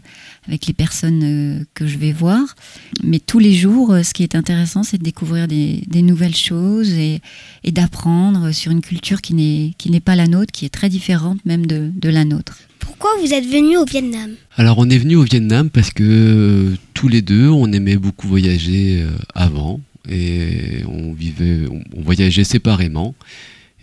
avec 0.46 0.66
les 0.66 0.74
personnes 0.74 1.22
euh, 1.24 1.64
que 1.74 1.86
je 1.86 1.98
vais 1.98 2.12
voir. 2.12 2.56
Mais 3.02 3.20
tous 3.20 3.38
les 3.38 3.54
jours, 3.54 3.92
euh, 3.92 4.02
ce 4.02 4.12
qui 4.12 4.22
est 4.22 4.34
intéressant, 4.34 4.82
c'est 4.82 4.98
de 4.98 5.04
découvrir 5.04 5.48
des, 5.48 5.82
des 5.86 6.02
nouvelles 6.02 6.36
choses 6.36 6.90
et, 6.90 7.20
et 7.64 7.72
d'apprendre 7.72 8.52
sur 8.52 8.70
une 8.70 8.82
culture 8.82 9.20
qui 9.20 9.34
n'est 9.34 9.72
qui 9.78 9.90
n'est 9.90 10.00
pas 10.00 10.16
la 10.16 10.26
nôtre, 10.26 10.52
qui 10.52 10.64
est 10.64 10.68
très 10.70 10.88
différente 10.88 11.44
même 11.44 11.66
de, 11.66 11.90
de 11.94 12.08
la 12.08 12.24
nôtre. 12.24 12.58
Pourquoi 12.78 13.10
vous 13.22 13.32
êtes 13.32 13.44
venu 13.46 13.76
au 13.76 13.84
Vietnam? 13.84 14.30
Alors 14.56 14.78
on 14.78 14.88
est 14.88 14.98
venu 14.98 15.16
au 15.16 15.22
Vietnam 15.22 15.70
parce 15.70 15.90
que 15.90 16.02
euh, 16.02 16.76
tous 16.94 17.08
les 17.08 17.22
deux 17.22 17.48
on 17.48 17.70
aimait 17.72 17.96
beaucoup 17.96 18.26
voyager 18.28 19.02
euh, 19.02 19.10
avant 19.34 19.80
et 20.08 20.84
on 20.86 21.12
vivait, 21.12 21.66
on, 21.70 21.82
on 21.96 22.02
voyageait 22.02 22.44
séparément. 22.44 23.14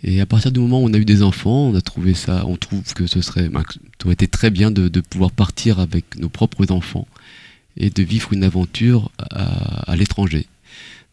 Et 0.04 0.20
à 0.20 0.26
partir 0.26 0.52
du 0.52 0.60
moment 0.60 0.80
où 0.80 0.84
on 0.84 0.94
a 0.94 0.98
eu 0.98 1.04
des 1.04 1.22
enfants, 1.22 1.68
on 1.70 1.74
a 1.74 1.80
trouvé 1.80 2.14
ça, 2.14 2.44
on 2.46 2.56
trouve 2.56 2.82
que 2.94 3.06
ce 3.06 3.20
serait, 3.22 3.48
ben, 3.48 3.62
ça 3.70 4.04
aurait 4.04 4.14
été 4.14 4.28
très 4.28 4.50
bien 4.50 4.70
de, 4.70 4.88
de 4.88 5.00
pouvoir 5.00 5.30
partir 5.30 5.80
avec 5.80 6.16
nos 6.18 6.28
propres 6.28 6.70
enfants 6.70 7.08
et 7.76 7.90
de 7.90 8.02
vivre 8.02 8.32
une 8.32 8.44
aventure 8.44 9.10
à, 9.30 9.90
à 9.90 9.96
l'étranger. 9.96 10.46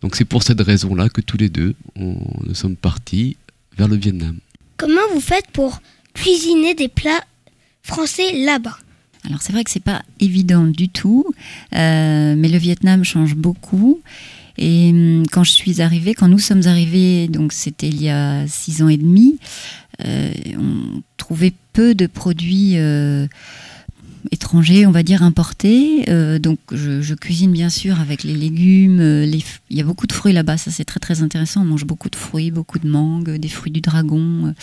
Donc 0.01 0.15
c'est 0.15 0.25
pour 0.25 0.43
cette 0.43 0.61
raison-là 0.61 1.09
que 1.09 1.21
tous 1.21 1.37
les 1.37 1.49
deux, 1.49 1.75
on, 1.95 2.17
nous 2.45 2.55
sommes 2.55 2.75
partis 2.75 3.37
vers 3.77 3.87
le 3.87 3.95
Vietnam. 3.95 4.37
Comment 4.77 5.01
vous 5.13 5.21
faites 5.21 5.47
pour 5.53 5.81
cuisiner 6.13 6.75
des 6.75 6.89
plats 6.89 7.23
français 7.83 8.45
là-bas? 8.45 8.77
Alors 9.25 9.41
c'est 9.41 9.53
vrai 9.53 9.63
que 9.63 9.71
c'est 9.71 9.79
pas 9.79 10.03
évident 10.19 10.65
du 10.65 10.89
tout, 10.89 11.25
euh, 11.73 12.35
mais 12.37 12.49
le 12.49 12.57
Vietnam 12.57 13.05
change 13.05 13.35
beaucoup. 13.35 14.01
Et 14.57 14.89
hum, 14.91 15.23
quand 15.31 15.43
je 15.43 15.51
suis 15.51 15.81
arrivée, 15.81 16.13
quand 16.13 16.27
nous 16.27 16.39
sommes 16.39 16.65
arrivés, 16.65 17.27
donc 17.27 17.53
c'était 17.53 17.87
il 17.87 18.01
y 18.01 18.09
a 18.09 18.47
six 18.47 18.81
ans 18.81 18.89
et 18.89 18.97
demi, 18.97 19.37
euh, 20.05 20.31
on 20.57 21.01
trouvait 21.17 21.53
peu 21.73 21.95
de 21.95 22.07
produits 22.07 22.73
euh, 22.77 23.27
étrangers, 24.31 24.85
on 24.85 24.91
va 24.91 25.03
dire 25.03 25.23
importés. 25.23 26.05
Euh, 26.09 26.39
donc 26.39 26.59
je, 26.71 27.13
cuisine 27.13 27.51
bien 27.51 27.69
sûr 27.69 27.99
avec 27.99 28.23
les 28.23 28.33
légumes. 28.33 28.99
il 29.69 29.77
y 29.77 29.81
a 29.81 29.83
beaucoup 29.83 30.07
de 30.07 30.13
fruits 30.13 30.33
là-bas, 30.33 30.57
ça 30.57 30.71
c'est 30.71 30.85
très 30.85 30.99
très 30.99 31.21
intéressant. 31.21 31.61
On 31.61 31.65
mange 31.65 31.85
beaucoup 31.85 32.09
de 32.09 32.15
fruits, 32.15 32.51
beaucoup 32.51 32.79
de 32.79 32.87
mangues, 32.87 33.31
des 33.31 33.47
fruits 33.49 33.71
du 33.71 33.81
dragon. 33.81 34.53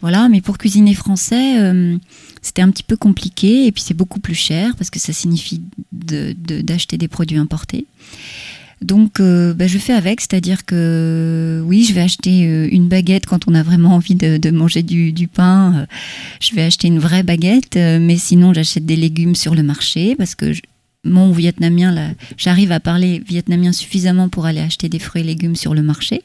voilà, 0.00 0.28
mais 0.28 0.40
pour 0.40 0.58
cuisiner 0.58 0.94
français, 0.94 1.60
euh, 1.60 1.96
c'était 2.42 2.62
un 2.62 2.70
petit 2.70 2.82
peu 2.82 2.96
compliqué 2.96 3.66
et 3.66 3.72
puis 3.72 3.82
c'est 3.82 3.94
beaucoup 3.94 4.20
plus 4.20 4.34
cher 4.34 4.74
parce 4.76 4.90
que 4.90 4.98
ça 4.98 5.12
signifie 5.12 5.60
d'acheter 5.92 6.98
des 6.98 7.08
produits 7.08 7.38
importés. 7.38 7.86
Donc, 8.82 9.20
euh, 9.20 9.54
bah, 9.54 9.66
je 9.66 9.78
fais 9.78 9.94
avec, 9.94 10.20
c'est-à-dire 10.20 10.66
que 10.66 11.62
oui, 11.64 11.84
je 11.84 11.94
vais 11.94 12.02
acheter 12.02 12.46
euh, 12.46 12.68
une 12.70 12.88
baguette 12.88 13.24
quand 13.24 13.48
on 13.48 13.54
a 13.54 13.62
vraiment 13.62 13.94
envie 13.94 14.14
de, 14.14 14.50
manger 14.50 14.82
du, 14.82 15.28
pain. 15.28 15.74
euh, 15.74 15.86
je 16.40 16.54
vais 16.54 16.62
acheter 16.62 16.88
une 16.88 16.98
vraie 16.98 17.22
baguette, 17.22 17.76
mais 17.76 18.16
sinon 18.18 18.52
j'achète 18.52 18.84
des 18.84 18.96
légumes 18.96 19.34
sur 19.34 19.54
le 19.54 19.62
marché 19.62 20.14
parce 20.16 20.34
que 20.34 20.52
mon 21.04 21.32
vietnamien, 21.32 22.14
j'arrive 22.36 22.72
à 22.72 22.80
parler 22.80 23.22
vietnamien 23.26 23.72
suffisamment 23.72 24.28
pour 24.28 24.44
aller 24.44 24.60
acheter 24.60 24.88
des 24.88 24.98
fruits 24.98 25.22
et 25.22 25.24
légumes 25.24 25.56
sur 25.56 25.72
le 25.72 25.82
marché. 25.82 26.22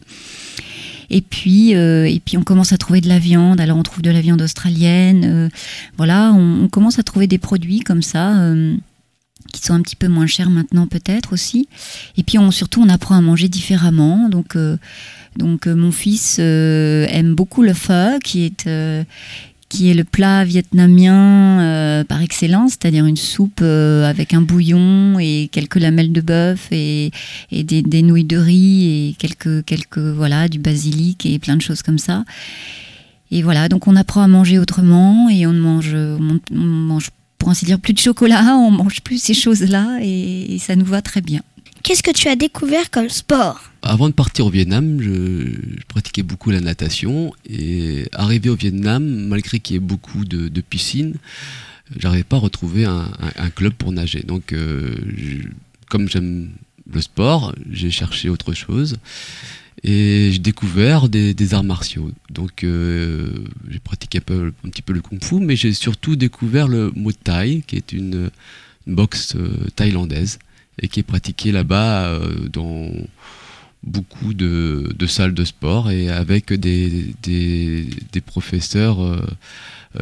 Et 1.09 1.21
puis, 1.21 1.71
et 1.71 2.21
puis 2.25 2.37
on 2.37 2.43
commence 2.43 2.73
à 2.73 2.77
trouver 2.77 2.99
de 2.99 3.07
la 3.07 3.19
viande. 3.19 3.61
Alors 3.61 3.77
on 3.77 3.83
trouve 3.83 4.01
de 4.01 4.09
la 4.09 4.21
viande 4.21 4.41
australienne. 4.41 5.49
voilà, 5.97 6.33
on, 6.33 6.67
commence 6.67 6.99
à 6.99 7.03
trouver 7.03 7.27
des 7.27 7.37
produits 7.37 7.81
comme 7.81 8.01
ça. 8.01 8.33
Qui 9.51 9.61
sont 9.61 9.73
un 9.73 9.81
petit 9.81 9.95
peu 9.95 10.07
moins 10.07 10.27
chers 10.27 10.49
maintenant 10.49 10.87
peut-être 10.87 11.33
aussi. 11.33 11.67
Et 12.17 12.23
puis 12.23 12.37
on, 12.37 12.51
surtout 12.51 12.81
on 12.81 12.89
apprend 12.89 13.15
à 13.15 13.21
manger 13.21 13.47
différemment. 13.47 14.29
Donc, 14.29 14.55
euh, 14.55 14.77
donc 15.35 15.67
euh, 15.67 15.75
mon 15.75 15.91
fils 15.91 16.37
euh, 16.39 17.05
aime 17.09 17.35
beaucoup 17.35 17.63
le 17.63 17.73
pho, 17.73 18.19
qui 18.23 18.45
est, 18.45 18.69
qui 19.69 19.89
est 19.89 19.93
le 19.93 20.03
plat 20.03 20.43
vietnamien 20.43 22.03
par 22.07 22.21
excellence, 22.21 22.71
c'est-à-dire 22.71 23.05
une 23.05 23.17
soupe 23.17 23.61
avec 23.61 24.33
un 24.33 24.41
bouillon 24.41 25.17
et 25.19 25.49
quelques 25.51 25.77
lamelles 25.77 26.11
de 26.11 26.21
bœuf 26.21 26.67
et, 26.71 27.11
et 27.51 27.63
des, 27.63 27.81
des 27.81 28.01
nouilles 28.01 28.25
de 28.25 28.37
riz 28.37 28.85
et 28.85 29.13
quelques, 29.17 29.63
quelques 29.65 29.97
voilà 29.99 30.49
du 30.49 30.59
basilic 30.59 31.25
et 31.25 31.39
plein 31.39 31.55
de 31.55 31.61
choses 31.61 31.83
comme 31.83 31.99
ça. 31.99 32.25
Et 33.33 33.43
voilà, 33.43 33.69
donc 33.69 33.87
on 33.87 33.95
apprend 33.95 34.21
à 34.21 34.27
manger 34.27 34.59
autrement 34.59 35.29
et 35.29 35.47
on 35.47 35.53
mange, 35.53 35.95
on 35.95 36.57
mange 36.57 37.11
pour 37.41 37.49
ainsi 37.49 37.65
dire 37.65 37.79
plus 37.79 37.93
de 37.93 37.99
chocolat, 37.99 38.55
on 38.55 38.69
mange 38.69 39.01
plus 39.01 39.19
ces 39.19 39.33
choses-là 39.33 39.97
et, 39.99 40.53
et 40.53 40.59
ça 40.59 40.75
nous 40.75 40.85
va 40.85 41.01
très 41.01 41.21
bien. 41.21 41.41
Qu'est-ce 41.81 42.03
que 42.03 42.11
tu 42.11 42.27
as 42.27 42.35
découvert 42.35 42.91
comme 42.91 43.09
sport? 43.09 43.59
Avant 43.81 44.07
de 44.09 44.13
partir 44.13 44.45
au 44.45 44.51
Vietnam, 44.51 45.01
je, 45.01 45.45
je 45.79 45.83
pratiquais 45.87 46.21
beaucoup 46.21 46.51
la 46.51 46.59
natation 46.61 47.33
et 47.49 48.07
arrivé 48.13 48.47
au 48.51 48.55
Vietnam, 48.55 49.03
malgré 49.27 49.59
qu'il 49.59 49.73
y 49.73 49.77
ait 49.77 49.79
beaucoup 49.93 50.23
de, 50.23 50.49
de 50.49 50.61
piscines, 50.61 51.15
j'arrivais 51.97 52.23
pas 52.23 52.35
à 52.35 52.39
retrouver 52.41 52.85
un, 52.85 53.09
un- 53.25 53.43
un 53.45 53.49
club 53.49 53.73
pour 53.73 53.91
nager. 53.91 54.21
Donc, 54.21 54.53
euh, 54.53 54.93
je- 55.17 55.47
comme 55.89 56.07
j'aime 56.07 56.51
le 56.93 57.01
sport, 57.01 57.55
j'ai 57.71 57.89
cherché 57.89 58.29
autre 58.29 58.53
chose 58.53 58.97
et 59.83 60.29
j'ai 60.31 60.39
découvert 60.39 61.09
des, 61.09 61.53
arts 61.53 61.63
martiaux. 61.63 62.11
Donc, 62.29 62.63
euh, 62.63 63.29
j'ai 63.69 63.79
pratiqué 63.79 64.19
un, 64.19 64.69
petit 64.69 64.81
peu 64.81 64.93
le 64.93 65.01
kung-fu, 65.01 65.35
mais 65.35 65.55
j'ai 65.55 65.73
surtout 65.73 66.15
découvert 66.15 66.67
le 66.67 66.91
Muay 66.95 67.13
Thai, 67.23 67.63
qui 67.65 67.77
est 67.77 67.91
une, 67.91 68.29
boxe 68.87 69.35
euh, 69.35 69.67
thaïlandaise 69.75 70.39
et 70.81 70.87
qui 70.87 70.99
est 70.99 71.03
pratiqué 71.03 71.51
là-bas 71.51 72.05
euh, 72.07 72.49
dans 72.51 72.89
beaucoup 73.83 74.33
de, 74.33 74.91
salles 75.07 75.35
de 75.35 75.45
sport 75.45 75.91
et 75.91 76.09
avec 76.09 76.51
des, 76.53 77.13
professeurs 78.25 78.99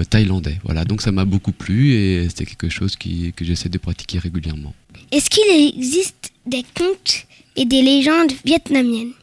thaïlandais. 0.10 0.60
Voilà, 0.63 0.86
donc 0.86 1.02
ça 1.02 1.12
m'a 1.12 1.26
beaucoup 1.26 1.52
plu 1.54 1.94
et 1.94 2.28
c'est 2.34 2.46
quelque 2.46 2.70
chose 2.70 2.96
que 2.98 3.46
j'essaie 3.46 3.70
de 3.70 3.78
pratiquer 3.78 4.20
régulièrement. 4.20 4.74
Est-ce 5.12 5.30
qu'il 5.30 5.78
existe 5.78 6.32
des 6.46 6.65
contes 6.76 7.26
et 7.56 7.65
des 7.65 7.82
légendes 7.82 8.34
vietnamiennes? 8.46 9.13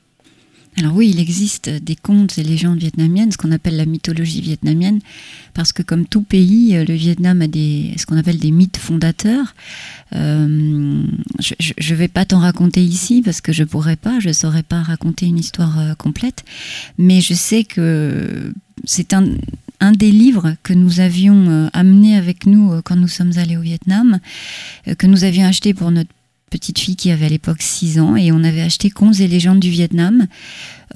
Alors 0.78 0.94
oui, 0.94 1.08
il 1.08 1.20
existe 1.20 1.70
des 1.70 1.96
contes 1.96 2.36
et 2.36 2.42
légendes 2.42 2.78
vietnamiennes, 2.78 3.32
ce 3.32 3.38
qu'on 3.38 3.50
appelle 3.50 3.76
la 3.76 3.86
mythologie 3.86 4.42
vietnamienne, 4.42 5.00
parce 5.54 5.72
que 5.72 5.82
comme 5.82 6.06
tout 6.06 6.20
pays, 6.20 6.76
euh, 6.76 6.84
le 6.84 6.92
Vietnam 6.92 7.40
a 7.40 7.46
des, 7.46 7.94
ce 7.96 8.04
qu'on 8.04 8.18
appelle 8.18 8.38
des 8.38 8.50
mythes 8.50 8.76
fondateurs. 8.76 9.54
Euh, 10.14 11.02
je 11.40 11.92
ne 11.92 11.96
vais 11.96 12.08
pas 12.08 12.26
t'en 12.26 12.40
raconter 12.40 12.82
ici 12.82 13.22
parce 13.24 13.40
que 13.40 13.54
je 13.54 13.64
pourrais 13.64 13.96
pas, 13.96 14.20
je 14.20 14.30
saurais 14.32 14.62
pas 14.62 14.82
raconter 14.82 15.24
une 15.24 15.38
histoire 15.38 15.78
euh, 15.78 15.94
complète, 15.94 16.44
mais 16.98 17.22
je 17.22 17.32
sais 17.32 17.64
que 17.64 18.52
c'est 18.84 19.14
un, 19.14 19.24
un 19.80 19.92
des 19.92 20.12
livres 20.12 20.56
que 20.62 20.74
nous 20.74 21.00
avions 21.00 21.70
amené 21.72 22.16
avec 22.16 22.44
nous 22.44 22.82
quand 22.82 22.96
nous 22.96 23.08
sommes 23.08 23.32
allés 23.36 23.56
au 23.56 23.62
Vietnam, 23.62 24.20
que 24.98 25.06
nous 25.06 25.24
avions 25.24 25.46
acheté 25.46 25.72
pour 25.72 25.90
notre 25.90 26.10
petite 26.50 26.78
fille 26.78 26.96
qui 26.96 27.10
avait 27.10 27.26
à 27.26 27.28
l'époque 27.28 27.60
6 27.62 27.98
ans, 28.00 28.16
et 28.16 28.32
on 28.32 28.42
avait 28.44 28.62
acheté 28.62 28.90
Contes 28.90 29.20
et 29.20 29.28
légendes 29.28 29.60
du 29.60 29.70
Vietnam 29.70 30.26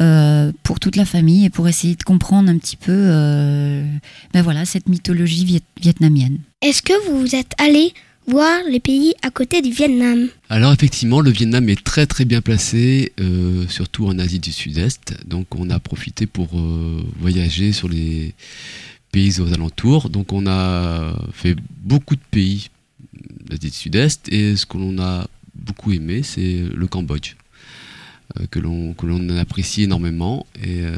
euh, 0.01 0.53
pour 0.63 0.81
toute 0.81 0.97
la 0.97 1.05
famille 1.05 1.45
et 1.47 1.51
pour 1.51 1.69
essayer 1.69 1.95
de 1.97 2.03
comprendre 2.03 2.49
un 2.51 2.59
petit 2.59 2.77
peu 2.77 2.93
euh, 2.93 3.85
ben 4.33 4.43
voilà, 4.43 4.65
cette 4.65 4.89
mythologie 4.89 5.45
viet- 5.45 5.63
vietnamienne. 5.81 6.39
Est-ce 6.63 6.83
que 6.83 6.93
vous 7.11 7.35
êtes 7.35 7.53
allé 7.59 7.93
voir 8.27 8.61
les 8.71 8.79
pays 8.81 9.15
à 9.23 9.31
côté 9.31 9.61
du 9.61 9.71
Vietnam? 9.73 10.29
Alors 10.49 10.73
effectivement, 10.73 11.21
le 11.21 11.31
Vietnam 11.31 11.69
est 11.69 11.83
très 11.83 12.07
très 12.07 12.25
bien 12.25 12.41
placé, 12.41 13.13
euh, 13.21 13.67
surtout 13.69 14.07
en 14.07 14.19
Asie 14.19 14.39
du 14.39 14.53
Sud-Est. 14.53 15.17
Donc 15.27 15.55
on 15.57 15.69
a 15.71 15.81
profité 15.81 16.27
pour 16.27 16.49
euh, 16.59 17.03
voyager 17.19 17.73
sur 17.73 17.89
les 17.89 18.35
pays 19.11 19.41
aux 19.41 19.53
alentours. 19.53 20.11
Donc 20.11 20.33
on 20.33 20.47
a 20.47 21.13
fait 21.33 21.57
beaucoup 21.83 22.15
de 22.15 22.21
pays 22.31 22.69
d'Asie 23.49 23.71
du 23.71 23.77
Sud-Est 23.77 24.29
et 24.33 24.55
ce 24.55 24.65
que 24.65 24.79
l'on 24.79 24.97
a 25.01 25.27
beaucoup 25.65 25.93
aimé, 25.93 26.23
c'est 26.23 26.63
le 26.75 26.87
Cambodge. 26.87 27.35
euh, 28.39 28.47
que 28.51 28.59
l'on 29.07 29.39
apprécie 29.39 29.83
énormément 29.83 30.47
et 30.63 30.83
euh, 30.85 30.97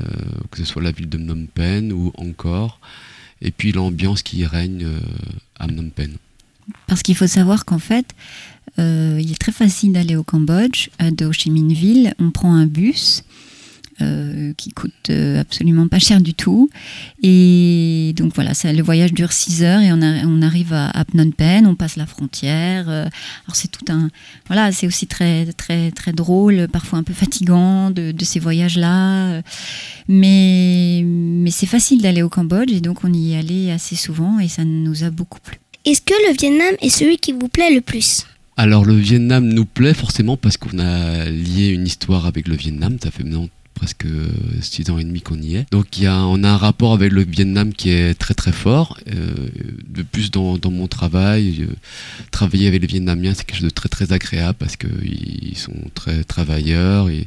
que 0.51 0.59
ce 0.59 0.65
soit 0.65 0.83
la 0.83 0.93
ville 0.93 1.09
de 1.09 1.19
Phnom 1.19 1.47
Penh 1.55 1.93
ou 1.93 2.13
encore 2.17 2.79
et 3.41 3.51
puis 3.51 3.73
l'ambiance 3.73 4.23
qui 4.23 4.39
y 4.39 4.47
règne 4.47 4.85
euh, 4.85 5.01
à 5.59 5.67
Phnom 5.67 5.91
Penh. 5.91 6.17
Parce 6.87 7.03
qu'il 7.03 7.17
faut 7.17 7.27
savoir 7.27 7.65
qu'en 7.65 7.81
fait, 7.81 8.07
il 8.79 9.31
est 9.31 9.39
très 9.39 9.53
facile 9.53 9.93
d'aller 9.93 10.15
au 10.17 10.23
Cambodge, 10.23 10.89
de 11.01 11.27
Ho 11.27 11.33
Chi 11.33 11.51
Minh 11.51 11.73
Ville. 11.73 12.15
On 12.21 12.31
prend 12.31 12.55
un 12.55 12.67
bus 12.67 13.25
euh, 14.01 14.53
qui 14.57 14.71
coûte 14.71 14.93
euh, 15.11 15.41
absolument 15.41 15.87
pas 15.89 15.99
cher 15.99 16.21
du 16.21 16.35
tout. 16.35 16.71
Et 17.23 18.15
donc 18.17 18.35
voilà, 18.35 18.55
ça, 18.55 18.73
le 18.73 18.83
voyage 18.83 19.13
dure 19.13 19.33
6 19.33 19.63
heures 19.63 19.81
et 19.81 19.93
on, 19.93 20.01
a- 20.03 20.25
on 20.27 20.41
arrive 20.43 20.73
à, 20.73 20.89
à 20.91 21.05
Phnom 21.05 21.31
Penh, 21.33 21.67
on 21.67 21.75
passe 21.75 21.97
la 21.97 22.07
frontière. 22.07 22.89
euh, 22.89 23.05
alors 23.47 23.55
c'est 23.55 23.71
tout 23.71 23.85
un... 23.91 24.09
Voilà, 24.47 24.73
c'est 24.73 24.87
aussi 24.87 25.07
très, 25.07 25.47
très, 25.53 25.91
très 25.91 26.13
drôle, 26.13 26.69
parfois 26.73 26.99
un 26.99 27.03
peu 27.03 27.13
fatigant 27.13 27.91
de, 27.91 28.13
de 28.13 28.25
ces 28.25 28.41
voyages-là. 28.41 29.43
Mais, 30.09 31.03
mais 31.05 31.51
c'est 31.51 31.67
facile 31.67 32.03
d'aller 32.03 32.23
au 32.23 32.29
Cambodge 32.29 32.71
et 32.73 32.81
donc 32.81 33.05
on 33.05 33.13
y 33.13 33.33
est 33.33 33.39
allé 33.39 33.71
assez 33.71 33.97
souvent 33.97 34.39
et 34.39 34.49
ça 34.49 34.65
nous 34.65 35.05
a 35.05 35.11
beaucoup 35.11 35.39
plu. 35.41 35.59
Est-ce 35.85 36.01
que 36.01 36.15
le 36.29 36.37
Vietnam 36.37 36.75
est 36.81 36.89
celui 36.91 37.19
qui 37.19 37.33
vous 37.33 37.49
plaît 37.49 37.73
le 37.75 37.81
plus? 37.81 38.27
Alors 38.57 38.85
le 38.85 38.95
Vietnam 38.95 39.49
nous 39.49 39.65
plaît 39.65 39.95
forcément 39.95 40.37
parce 40.37 40.57
qu'on 40.57 40.79
a 40.79 41.25
lié 41.25 41.69
une 41.69 41.87
histoire 41.87 42.27
avec 42.27 42.47
le 42.49 42.55
Vietnam. 42.57 42.99
Ça 43.03 43.11
fait 43.11 43.25
maintenant 43.25 43.49
presque 43.75 44.07
euh, 44.07 44.29
six 44.61 44.91
ans 44.91 44.99
et 44.99 45.05
demi 45.05 45.21
qu'on 45.21 45.41
y 45.41 45.57
est. 45.57 45.67
Donc 45.71 45.99
y 45.99 46.07
a, 46.07 46.17
on 46.27 46.43
a 46.45 46.51
un 46.51 46.57
rapport 46.57 46.93
avec 46.93 47.13
le 47.13 47.23
Vietnam 47.23 47.73
qui 47.73 47.91
est 47.91 48.15
très 48.15 48.35
très 48.35 48.53
fort. 48.53 48.99
Euh, 49.15 49.33
de 49.89 50.03
plus 50.03 50.31
dans, 50.31 50.59
mon 50.71 50.89
travail, 50.89 51.63
euh, 51.63 51.75
travailler 52.31 52.69
avec 52.69 52.81
les 52.81 52.87
Vietnamiens 52.87 53.35
c'est 53.35 53.45
quelque 53.45 53.59
chose 53.59 53.65
de 53.65 53.71
très 53.71 53.89
très 53.89 54.13
agréable 54.13 54.57
parce 54.59 54.77
qu'ils 54.77 55.57
sont 55.57 55.75
très 55.95 56.25
travailleurs 56.25 57.09
et, 57.09 57.27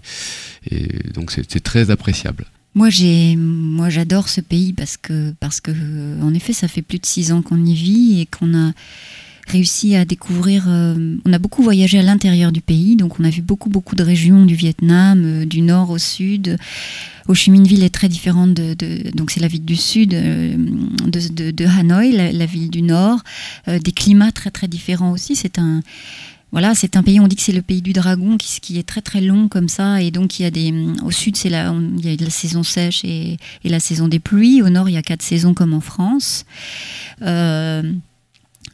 et 0.69 0.88
donc 1.13 1.31
c'est 1.31 1.63
très 1.63 1.91
appréciable. 1.91 2.45
Moi, 2.77 2.89
j'ai, 2.89 3.38
moi, 3.38 3.89
j'adore 3.89 4.27
ce 4.27 4.41
pays 4.41 4.73
parce 4.73 4.97
que, 4.97 5.34
parce 5.39 5.62
que, 5.62 5.71
en 6.21 6.34
effet, 6.34 6.51
ça 6.51 6.67
fait 6.67 6.81
plus 6.81 6.99
de 6.99 7.05
six 7.05 7.31
ans 7.31 7.41
qu'on 7.41 7.63
y 7.63 7.73
vit 7.73 8.19
et 8.19 8.25
qu'on 8.25 8.53
a 8.53 8.73
réussi 9.47 9.95
à 9.95 10.05
découvrir. 10.05 10.65
euh, 10.67 11.17
on 11.25 11.34
a 11.34 11.39
beaucoup 11.39 11.62
voyagé 11.62 11.99
à 11.99 12.01
l'intérieur 12.01 12.51
du 12.51 12.62
pays, 12.62 12.95
donc 12.95 13.19
on 13.19 13.23
a 13.23 13.29
vu 13.29 13.41
beaucoup, 13.41 13.69
beaucoup 13.69 13.95
de 13.95 14.03
régions 14.03 14.45
du 14.45 14.55
Vietnam, 14.55 15.21
euh, 15.23 15.45
du 15.45 15.62
nord 15.62 15.89
au 15.91 15.97
sud. 15.97 16.58
Ho 17.27 17.34
Chi 17.34 17.51
Minh 17.51 17.65
Ville 17.65 17.84
est 17.84 17.93
très 17.93 18.10
différente 18.10 18.53
de, 18.53 18.75
donc 19.12 19.31
c'est 19.31 19.39
la 19.39 19.47
ville 19.47 19.65
du 19.65 19.75
sud 19.75 20.13
euh, 20.13 20.55
de, 21.05 21.51
de- 21.51 21.65
Hanoï, 21.65 22.12
la, 22.12 22.45
ville 22.45 22.69
du 22.69 22.84
nord. 22.84 23.21
Des 23.67 23.91
climats 23.91 24.31
très, 24.31 24.51
très 24.51 24.67
différents 24.67 25.12
aussi. 25.12 25.36
C'est 25.36 25.58
un 25.58 25.81
voilà, 26.51 26.73
c'est 26.73 26.95
un 26.95 27.03
pays, 27.03 27.19
on 27.19 27.27
dit 27.27 27.36
que 27.36 27.41
c'est 27.41 27.51
le 27.51 27.62
pays 27.62 27.81
du 27.81 27.91
dragon, 27.91 28.38
qui, 28.38 28.79
est 28.79 28.88
très 28.88 29.01
très 29.01 29.19
long 29.19 29.49
comme 29.49 29.67
ça, 29.67 30.01
et 30.01 30.10
donc 30.10 30.39
il 30.39 30.43
y 30.43 30.45
a 30.45 30.51
des, 30.51 30.73
au 31.03 31.12
sud 31.12 31.36
c'est 31.36 31.49
la, 31.49 31.75
il 31.97 32.05
y 32.05 32.13
a 32.13 32.15
la 32.23 32.29
saison 32.29 32.63
sèche 32.63 33.03
et, 33.03 33.38
et 33.65 33.69
la 33.69 33.81
saison 33.81 34.08
des 34.08 34.19
pluies, 34.19 34.62
au 34.62 34.69
nord 34.69 34.88
il 34.88 34.93
y 34.93 34.97
a 34.97 35.01
quatre 35.01 35.23
saisons 35.23 35.53
comme 35.53 35.73
en 35.73 35.81
France. 35.81 36.45
Euh, 37.23 37.91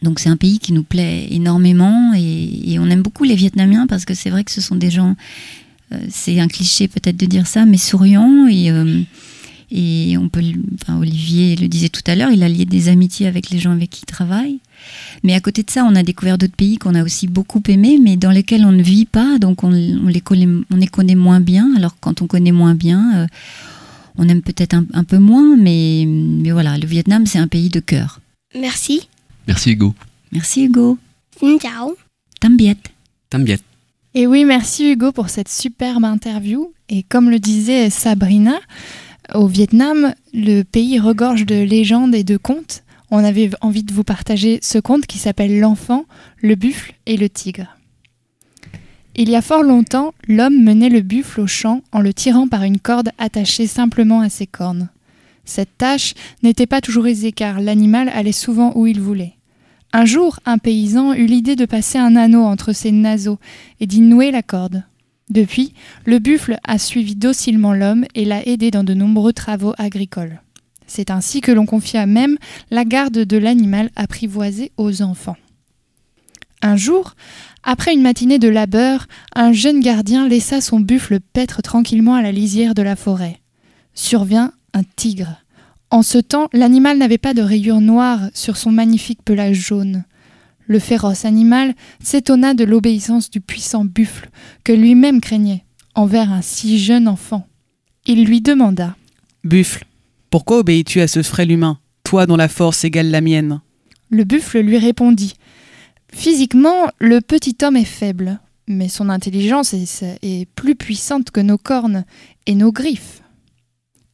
donc 0.01 0.19
c'est 0.19 0.29
un 0.29 0.37
pays 0.37 0.59
qui 0.59 0.73
nous 0.73 0.83
plaît 0.83 1.27
énormément 1.31 2.13
et, 2.15 2.77
on 2.79 2.89
aime 2.89 3.01
beaucoup 3.01 3.23
les 3.23 3.35
Vietnamiens 3.35 3.85
parce 3.87 4.05
que 4.05 4.13
c'est 4.13 4.29
vrai 4.29 4.43
que 4.43 4.51
ce 4.51 4.61
sont 4.61 4.75
des 4.75 4.89
gens, 4.89 5.15
euh, 5.91 5.97
c'est 6.09 6.39
un 6.39 6.47
cliché 6.47 6.87
peut-être 6.87 7.17
de 7.17 7.25
dire 7.27 7.45
ça, 7.45 7.65
mais 7.65 7.77
souriants 7.77 8.47
et 8.47 8.71
euh, 8.71 9.01
et 9.73 10.17
on 10.17 10.27
peut, 10.27 10.43
enfin 10.73 10.97
Olivier 10.99 11.55
le 11.55 11.69
disait 11.69 11.87
tout 11.87 12.01
à 12.05 12.15
l'heure, 12.15 12.29
il 12.29 12.43
a 12.43 12.49
lié 12.49 12.65
des 12.65 12.89
amitiés 12.89 13.27
avec 13.27 13.49
les 13.51 13.57
gens 13.57 13.71
avec 13.71 13.89
qui 13.89 14.01
il 14.03 14.05
travaille. 14.05 14.59
Mais 15.23 15.33
à 15.33 15.39
côté 15.39 15.63
de 15.63 15.69
ça, 15.69 15.85
on 15.85 15.95
a 15.95 16.03
découvert 16.03 16.37
d'autres 16.37 16.55
pays 16.55 16.77
qu'on 16.77 16.93
a 16.93 17.03
aussi 17.03 17.27
beaucoup 17.27 17.63
aimés, 17.69 17.97
mais 18.01 18.17
dans 18.17 18.31
lesquels 18.31 18.65
on 18.65 18.73
ne 18.73 18.83
vit 18.83 19.05
pas, 19.05 19.37
donc 19.39 19.63
on, 19.63 19.71
on 19.71 20.07
les, 20.07 20.19
connaît, 20.19 20.47
on 20.71 20.75
les 20.75 20.87
connaît 20.87 21.15
moins 21.15 21.39
bien. 21.39 21.73
Alors 21.77 21.95
quand 22.01 22.21
on 22.21 22.27
connaît 22.27 22.51
moins 22.51 22.75
bien, 22.75 23.11
euh, 23.15 23.27
on 24.17 24.27
aime 24.27 24.41
peut-être 24.41 24.73
un, 24.73 24.85
un 24.93 25.05
peu 25.05 25.19
moins, 25.19 25.55
mais, 25.55 26.05
mais 26.05 26.51
voilà, 26.51 26.77
le 26.77 26.85
Vietnam, 26.85 27.25
c'est 27.25 27.39
un 27.39 27.47
pays 27.47 27.69
de 27.69 27.79
cœur. 27.79 28.19
Merci. 28.59 29.07
Merci 29.47 29.71
Hugo. 29.71 29.93
Merci 30.32 30.65
Hugo. 30.65 30.97
Chào. 31.62 31.95
Tambiet. 32.39 32.77
Tambiet. 33.30 33.60
Et 34.13 34.27
oui, 34.27 34.45
merci 34.45 34.91
Hugo 34.91 35.12
pour 35.12 35.30
cette 35.30 35.49
superbe 35.49 36.04
interview. 36.04 36.73
Et 36.89 37.04
comme 37.04 37.30
le 37.30 37.39
disait 37.39 37.89
Sabrina, 37.89 38.60
au 39.34 39.47
Vietnam, 39.47 40.13
le 40.34 40.63
pays 40.63 40.99
regorge 40.99 41.45
de 41.45 41.56
légendes 41.56 42.15
et 42.15 42.23
de 42.23 42.38
contes. 42.38 42.84
On 43.10 43.23
avait 43.23 43.49
envie 43.62 43.84
de 43.84 43.93
vous 43.93 44.04
partager 44.04 44.60
ce 44.62 44.77
conte 44.80 45.06
qui 45.06 45.17
s'appelle 45.17 45.60
L'enfant, 45.60 46.06
le 46.41 46.56
buffle 46.56 46.93
et 47.06 47.17
le 47.17 47.30
tigre. 47.30 47.77
Il 49.15 49.30
y 49.30 49.36
a 49.36 49.41
fort 49.41 49.63
longtemps, 49.63 50.13
l'homme 50.27 50.63
menait 50.63 50.89
le 50.89 51.01
buffle 51.01 51.41
au 51.41 51.47
champ 51.47 51.82
en 51.91 51.99
le 51.99 52.13
tirant 52.13 52.47
par 52.47 52.63
une 52.63 52.80
corde 52.80 53.10
attachée 53.17 53.67
simplement 53.67 54.21
à 54.21 54.30
ses 54.30 54.47
cornes. 54.47 54.89
Cette 55.45 55.77
tâche 55.77 56.13
n'était 56.43 56.67
pas 56.67 56.82
toujours 56.82 57.08
aisée 57.08 57.32
car 57.32 57.60
l'animal 57.60 58.10
allait 58.10 58.32
souvent 58.32 58.73
où 58.75 58.88
il 58.88 58.99
voulait. 58.99 59.36
Un 59.93 60.06
jour, 60.06 60.39
un 60.45 60.58
paysan 60.58 61.13
eut 61.13 61.25
l'idée 61.25 61.56
de 61.56 61.65
passer 61.65 61.97
un 61.97 62.15
anneau 62.15 62.43
entre 62.43 62.71
ses 62.71 62.91
naseaux 62.91 63.39
et 63.80 63.88
d'y 63.88 64.01
nouer 64.01 64.32
la 64.32 64.41
corde. 64.41 64.84
Depuis, 65.30 65.73
le 66.06 66.19
buffle 66.19 66.58
a 66.65 66.77
suivi 66.77 67.15
docilement 67.15 67.73
l'homme 67.73 68.06
et 68.15 68.25
l'a 68.25 68.45
aidé 68.47 68.71
dans 68.71 68.84
de 68.84 68.93
nombreux 68.93 69.34
travaux 69.34 69.73
agricoles. 69.77 70.41
C'est 70.88 71.10
ainsi 71.10 71.39
que 71.39 71.51
l'on 71.51 71.65
confia 71.65 72.06
même 72.06 72.38
la 72.69 72.84
garde 72.84 73.19
de 73.19 73.38
l'animal 73.38 73.91
apprivoisé 73.95 74.71
aux 74.77 75.01
enfants. 75.01 75.38
Un 76.62 76.75
jour, 76.75 77.15
après 77.63 77.93
une 77.93 78.01
matinée 78.01 78.39
de 78.39 78.49
labeur, 78.49 79.08
un 79.34 79.51
jeune 79.51 79.80
gardien 79.80 80.27
laissa 80.27 80.62
son 80.62 80.80
buffle 80.80 81.19
paître 81.19 81.62
tranquillement 81.62 82.15
à 82.15 82.21
la 82.21 82.32
lisière 82.32 82.75
de 82.75 82.82
la 82.82 82.95
forêt. 82.95 83.39
Survient 83.93 84.51
un 84.73 84.84
tigre. 84.95 85.43
En 85.89 86.03
ce 86.03 86.17
temps, 86.17 86.47
l'animal 86.53 86.97
n'avait 86.97 87.17
pas 87.17 87.34
de 87.34 87.41
rayures 87.41 87.81
noires 87.81 88.29
sur 88.34 88.57
son 88.57 88.71
magnifique 88.71 89.23
pelage 89.23 89.57
jaune. 89.57 90.05
Le 90.67 90.79
féroce 90.79 91.25
animal 91.25 91.75
s'étonna 92.01 92.53
de 92.53 92.63
l'obéissance 92.63 93.29
du 93.29 93.41
puissant 93.41 93.84
buffle, 93.84 94.29
que 94.63 94.71
lui-même 94.71 95.19
craignait, 95.19 95.65
envers 95.95 96.31
un 96.31 96.41
si 96.41 96.79
jeune 96.79 97.07
enfant. 97.07 97.45
Il 98.05 98.25
lui 98.25 98.41
demanda 98.41 98.95
Buffle, 99.43 99.86
pourquoi 100.29 100.60
obéis-tu 100.60 101.01
à 101.01 101.07
ce 101.07 101.23
frêle 101.23 101.51
humain, 101.51 101.79
toi 102.03 102.25
dont 102.25 102.38
la 102.38 102.47
force 102.47 102.86
égale 102.86 103.12
la 103.12 103.21
mienne 103.21 103.60
Le 104.10 104.23
buffle 104.23 104.60
lui 104.60 104.77
répondit 104.77 105.34
Physiquement, 106.13 106.89
le 106.99 107.19
petit 107.19 107.57
homme 107.63 107.75
est 107.75 107.86
faible, 107.86 108.39
mais 108.67 108.88
son 108.88 109.10
intelligence 109.10 109.73
est, 109.73 110.03
est 110.21 110.45
plus 110.55 110.75
puissante 110.75 111.31
que 111.31 111.41
nos 111.41 111.57
cornes 111.57 112.05
et 112.45 112.55
nos 112.55 112.71
griffes. 112.71 113.20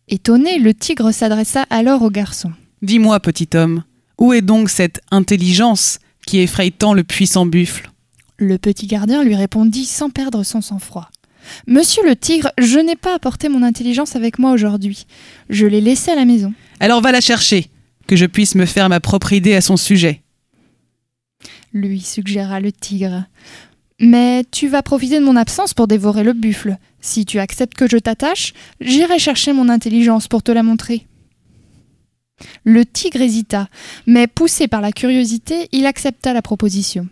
Étonné, 0.09 0.57
le 0.57 0.73
tigre 0.73 1.11
s'adressa 1.11 1.65
alors 1.69 2.01
au 2.01 2.09
garçon. 2.09 2.53
Dis-moi, 2.81 3.19
petit 3.19 3.49
homme, 3.55 3.83
où 4.17 4.31
est 4.31 4.41
donc 4.41 4.69
cette 4.69 5.01
intelligence 5.11 5.99
qui 6.25 6.39
effraie 6.39 6.71
tant 6.71 6.93
le 6.93 7.03
puissant 7.03 7.45
buffle? 7.45 7.91
Le 8.37 8.57
petit 8.57 8.87
gardien 8.87 9.23
lui 9.23 9.35
répondit 9.35 9.83
sans 9.83 10.09
perdre 10.09 10.43
son 10.43 10.61
sang-froid. 10.61 11.09
Monsieur 11.65 12.07
le 12.07 12.15
tigre, 12.15 12.51
je 12.57 12.79
n'ai 12.79 12.95
pas 12.95 13.15
apporté 13.15 13.49
mon 13.49 13.63
intelligence 13.63 14.15
avec 14.15 14.39
moi 14.39 14.51
aujourd'hui. 14.51 15.07
Je 15.49 15.65
l'ai 15.65 15.81
laissée 15.81 16.11
à 16.11 16.15
la 16.15 16.25
maison. 16.25 16.53
Alors 16.79 17.01
va 17.01 17.11
la 17.11 17.21
chercher, 17.21 17.69
que 18.07 18.15
je 18.15 18.25
puisse 18.25 18.55
me 18.55 18.65
faire 18.65 18.87
ma 18.87 19.01
propre 19.01 19.33
idée 19.33 19.55
à 19.55 19.61
son 19.61 19.75
sujet. 19.75 20.21
lui 21.73 21.99
suggéra 21.99 22.61
le 22.61 22.71
tigre. 22.71 23.25
Mais 23.99 24.43
tu 24.51 24.67
vas 24.67 24.83
profiter 24.83 25.19
de 25.19 25.25
mon 25.25 25.35
absence 25.35 25.73
pour 25.73 25.87
dévorer 25.87 26.23
le 26.23 26.33
buffle. 26.33 26.77
Si 27.01 27.25
tu 27.25 27.39
acceptes 27.39 27.73
que 27.75 27.89
je 27.89 27.97
t'attache, 27.97 28.53
j'irai 28.79 29.17
chercher 29.17 29.53
mon 29.53 29.69
intelligence 29.69 30.27
pour 30.27 30.43
te 30.43 30.51
la 30.51 30.63
montrer. 30.63 31.07
Le 32.63 32.85
tigre 32.85 33.21
hésita, 33.21 33.67
mais 34.05 34.27
poussé 34.27 34.67
par 34.67 34.81
la 34.81 34.91
curiosité, 34.91 35.67
il 35.71 35.87
accepta 35.87 36.33
la 36.33 36.43
proposition. 36.43 37.07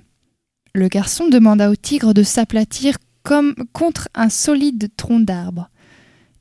Le 0.73 0.87
garçon 0.87 1.27
demanda 1.27 1.71
au 1.71 1.75
tigre 1.75 2.13
de 2.13 2.21
s'aplatir 2.21 2.97
comme 3.23 3.55
contre 3.73 4.07
un 4.13 4.29
solide 4.29 4.89
tronc 4.95 5.21
d'arbre. 5.21 5.69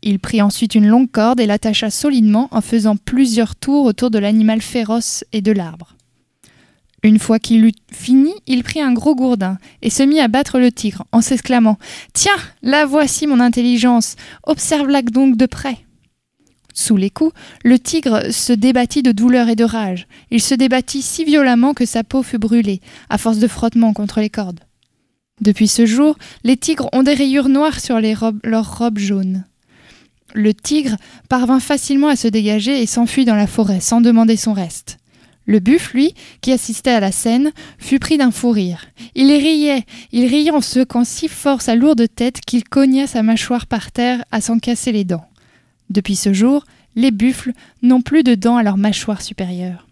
Il 0.02 0.18
prit 0.18 0.42
ensuite 0.42 0.74
une 0.74 0.86
longue 0.86 1.10
corde 1.10 1.40
et 1.40 1.46
l'attacha 1.46 1.88
solidement 1.88 2.48
en 2.50 2.60
faisant 2.60 2.96
plusieurs 2.96 3.56
tours 3.56 3.86
autour 3.86 4.10
de 4.10 4.18
l'animal 4.18 4.60
féroce 4.60 5.24
et 5.32 5.40
de 5.40 5.52
l'arbre. 5.52 5.96
Une 7.04 7.18
fois 7.18 7.38
qu'il 7.38 7.66
eut 7.66 7.72
fini, 7.92 8.32
il 8.46 8.64
prit 8.64 8.80
un 8.80 8.94
gros 8.94 9.14
gourdin 9.14 9.58
et 9.82 9.90
se 9.90 10.02
mit 10.02 10.20
à 10.20 10.28
battre 10.28 10.58
le 10.58 10.72
tigre 10.72 11.04
en 11.12 11.20
s'exclamant 11.20 11.78
Tiens, 12.14 12.32
la 12.62 12.86
voici 12.86 13.26
mon 13.26 13.40
intelligence, 13.40 14.16
observe-la 14.42 15.02
donc 15.02 15.36
de 15.36 15.44
près. 15.44 15.76
Sous 16.72 16.96
les 16.96 17.10
coups, 17.10 17.34
le 17.62 17.78
tigre 17.78 18.32
se 18.32 18.54
débattit 18.54 19.02
de 19.02 19.12
douleur 19.12 19.50
et 19.50 19.54
de 19.54 19.64
rage. 19.64 20.08
Il 20.30 20.40
se 20.40 20.54
débattit 20.54 21.02
si 21.02 21.24
violemment 21.24 21.74
que 21.74 21.84
sa 21.84 22.04
peau 22.04 22.22
fut 22.22 22.38
brûlée, 22.38 22.80
à 23.10 23.18
force 23.18 23.38
de 23.38 23.48
frottement 23.48 23.92
contre 23.92 24.20
les 24.20 24.30
cordes. 24.30 24.60
Depuis 25.42 25.68
ce 25.68 25.84
jour, 25.84 26.16
les 26.42 26.56
tigres 26.56 26.88
ont 26.94 27.02
des 27.02 27.14
rayures 27.14 27.50
noires 27.50 27.80
sur 27.80 28.00
leurs 28.00 28.78
robes 28.78 28.98
jaunes. 28.98 29.44
Le 30.32 30.54
tigre 30.54 30.96
parvint 31.28 31.60
facilement 31.60 32.08
à 32.08 32.16
se 32.16 32.28
dégager 32.28 32.80
et 32.80 32.86
s'enfuit 32.86 33.26
dans 33.26 33.36
la 33.36 33.46
forêt 33.46 33.80
sans 33.80 34.00
demander 34.00 34.38
son 34.38 34.54
reste. 34.54 34.96
Le 35.46 35.58
buffle, 35.58 35.96
lui, 35.96 36.14
qui 36.40 36.52
assistait 36.52 36.90
à 36.90 37.00
la 37.00 37.12
scène, 37.12 37.52
fut 37.78 37.98
pris 37.98 38.16
d'un 38.16 38.30
fou 38.30 38.50
rire. 38.50 38.86
Il 39.14 39.30
riait, 39.30 39.84
il 40.12 40.26
riait 40.26 40.50
en 40.50 40.60
secouant 40.60 41.04
si 41.04 41.28
fort 41.28 41.60
sa 41.60 41.74
lourde 41.74 42.06
tête 42.14 42.40
qu'il 42.40 42.64
cogna 42.64 43.06
sa 43.06 43.22
mâchoire 43.22 43.66
par 43.66 43.92
terre 43.92 44.24
à 44.30 44.40
s'en 44.40 44.58
casser 44.58 44.92
les 44.92 45.04
dents. 45.04 45.26
Depuis 45.90 46.16
ce 46.16 46.32
jour, 46.32 46.64
les 46.96 47.10
buffles 47.10 47.52
n'ont 47.82 48.00
plus 48.00 48.22
de 48.22 48.34
dents 48.34 48.56
à 48.56 48.62
leur 48.62 48.78
mâchoire 48.78 49.20
supérieure. 49.20 49.86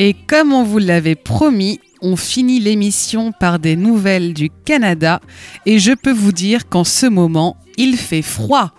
Et 0.00 0.14
comme 0.14 0.52
on 0.52 0.62
vous 0.62 0.78
l'avait 0.78 1.16
promis, 1.16 1.80
on 2.00 2.14
finit 2.14 2.60
l'émission 2.60 3.32
par 3.32 3.58
des 3.58 3.74
nouvelles 3.74 4.32
du 4.32 4.48
Canada 4.48 5.20
et 5.66 5.80
je 5.80 5.90
peux 5.90 6.12
vous 6.12 6.30
dire 6.30 6.68
qu'en 6.68 6.84
ce 6.84 7.06
moment, 7.06 7.56
il 7.76 7.96
fait 7.96 8.22
froid. 8.22 8.70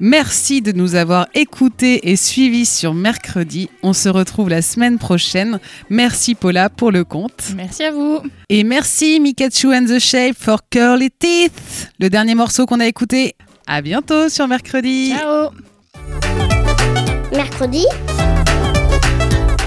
Merci 0.00 0.62
de 0.62 0.72
nous 0.72 0.96
avoir 0.96 1.28
écoutés 1.32 2.10
et 2.10 2.16
suivis 2.16 2.66
sur 2.66 2.92
mercredi. 2.92 3.70
On 3.84 3.92
se 3.92 4.08
retrouve 4.08 4.48
la 4.48 4.62
semaine 4.62 4.98
prochaine. 4.98 5.60
Merci 5.90 6.34
Paula 6.34 6.68
pour 6.70 6.90
le 6.90 7.04
compte. 7.04 7.52
Merci 7.54 7.84
à 7.84 7.92
vous. 7.92 8.18
Et 8.48 8.64
merci 8.64 9.20
Mikachu 9.20 9.72
and 9.72 9.84
the 9.84 10.00
Shape 10.00 10.36
for 10.36 10.58
Curly 10.70 11.12
Teeth, 11.12 11.92
le 12.00 12.10
dernier 12.10 12.34
morceau 12.34 12.66
qu'on 12.66 12.80
a 12.80 12.88
écouté. 12.88 13.36
À 13.68 13.80
bientôt 13.80 14.28
sur 14.28 14.48
mercredi. 14.48 15.12
Ciao. 15.16 15.50
Mercredi. 17.32 17.86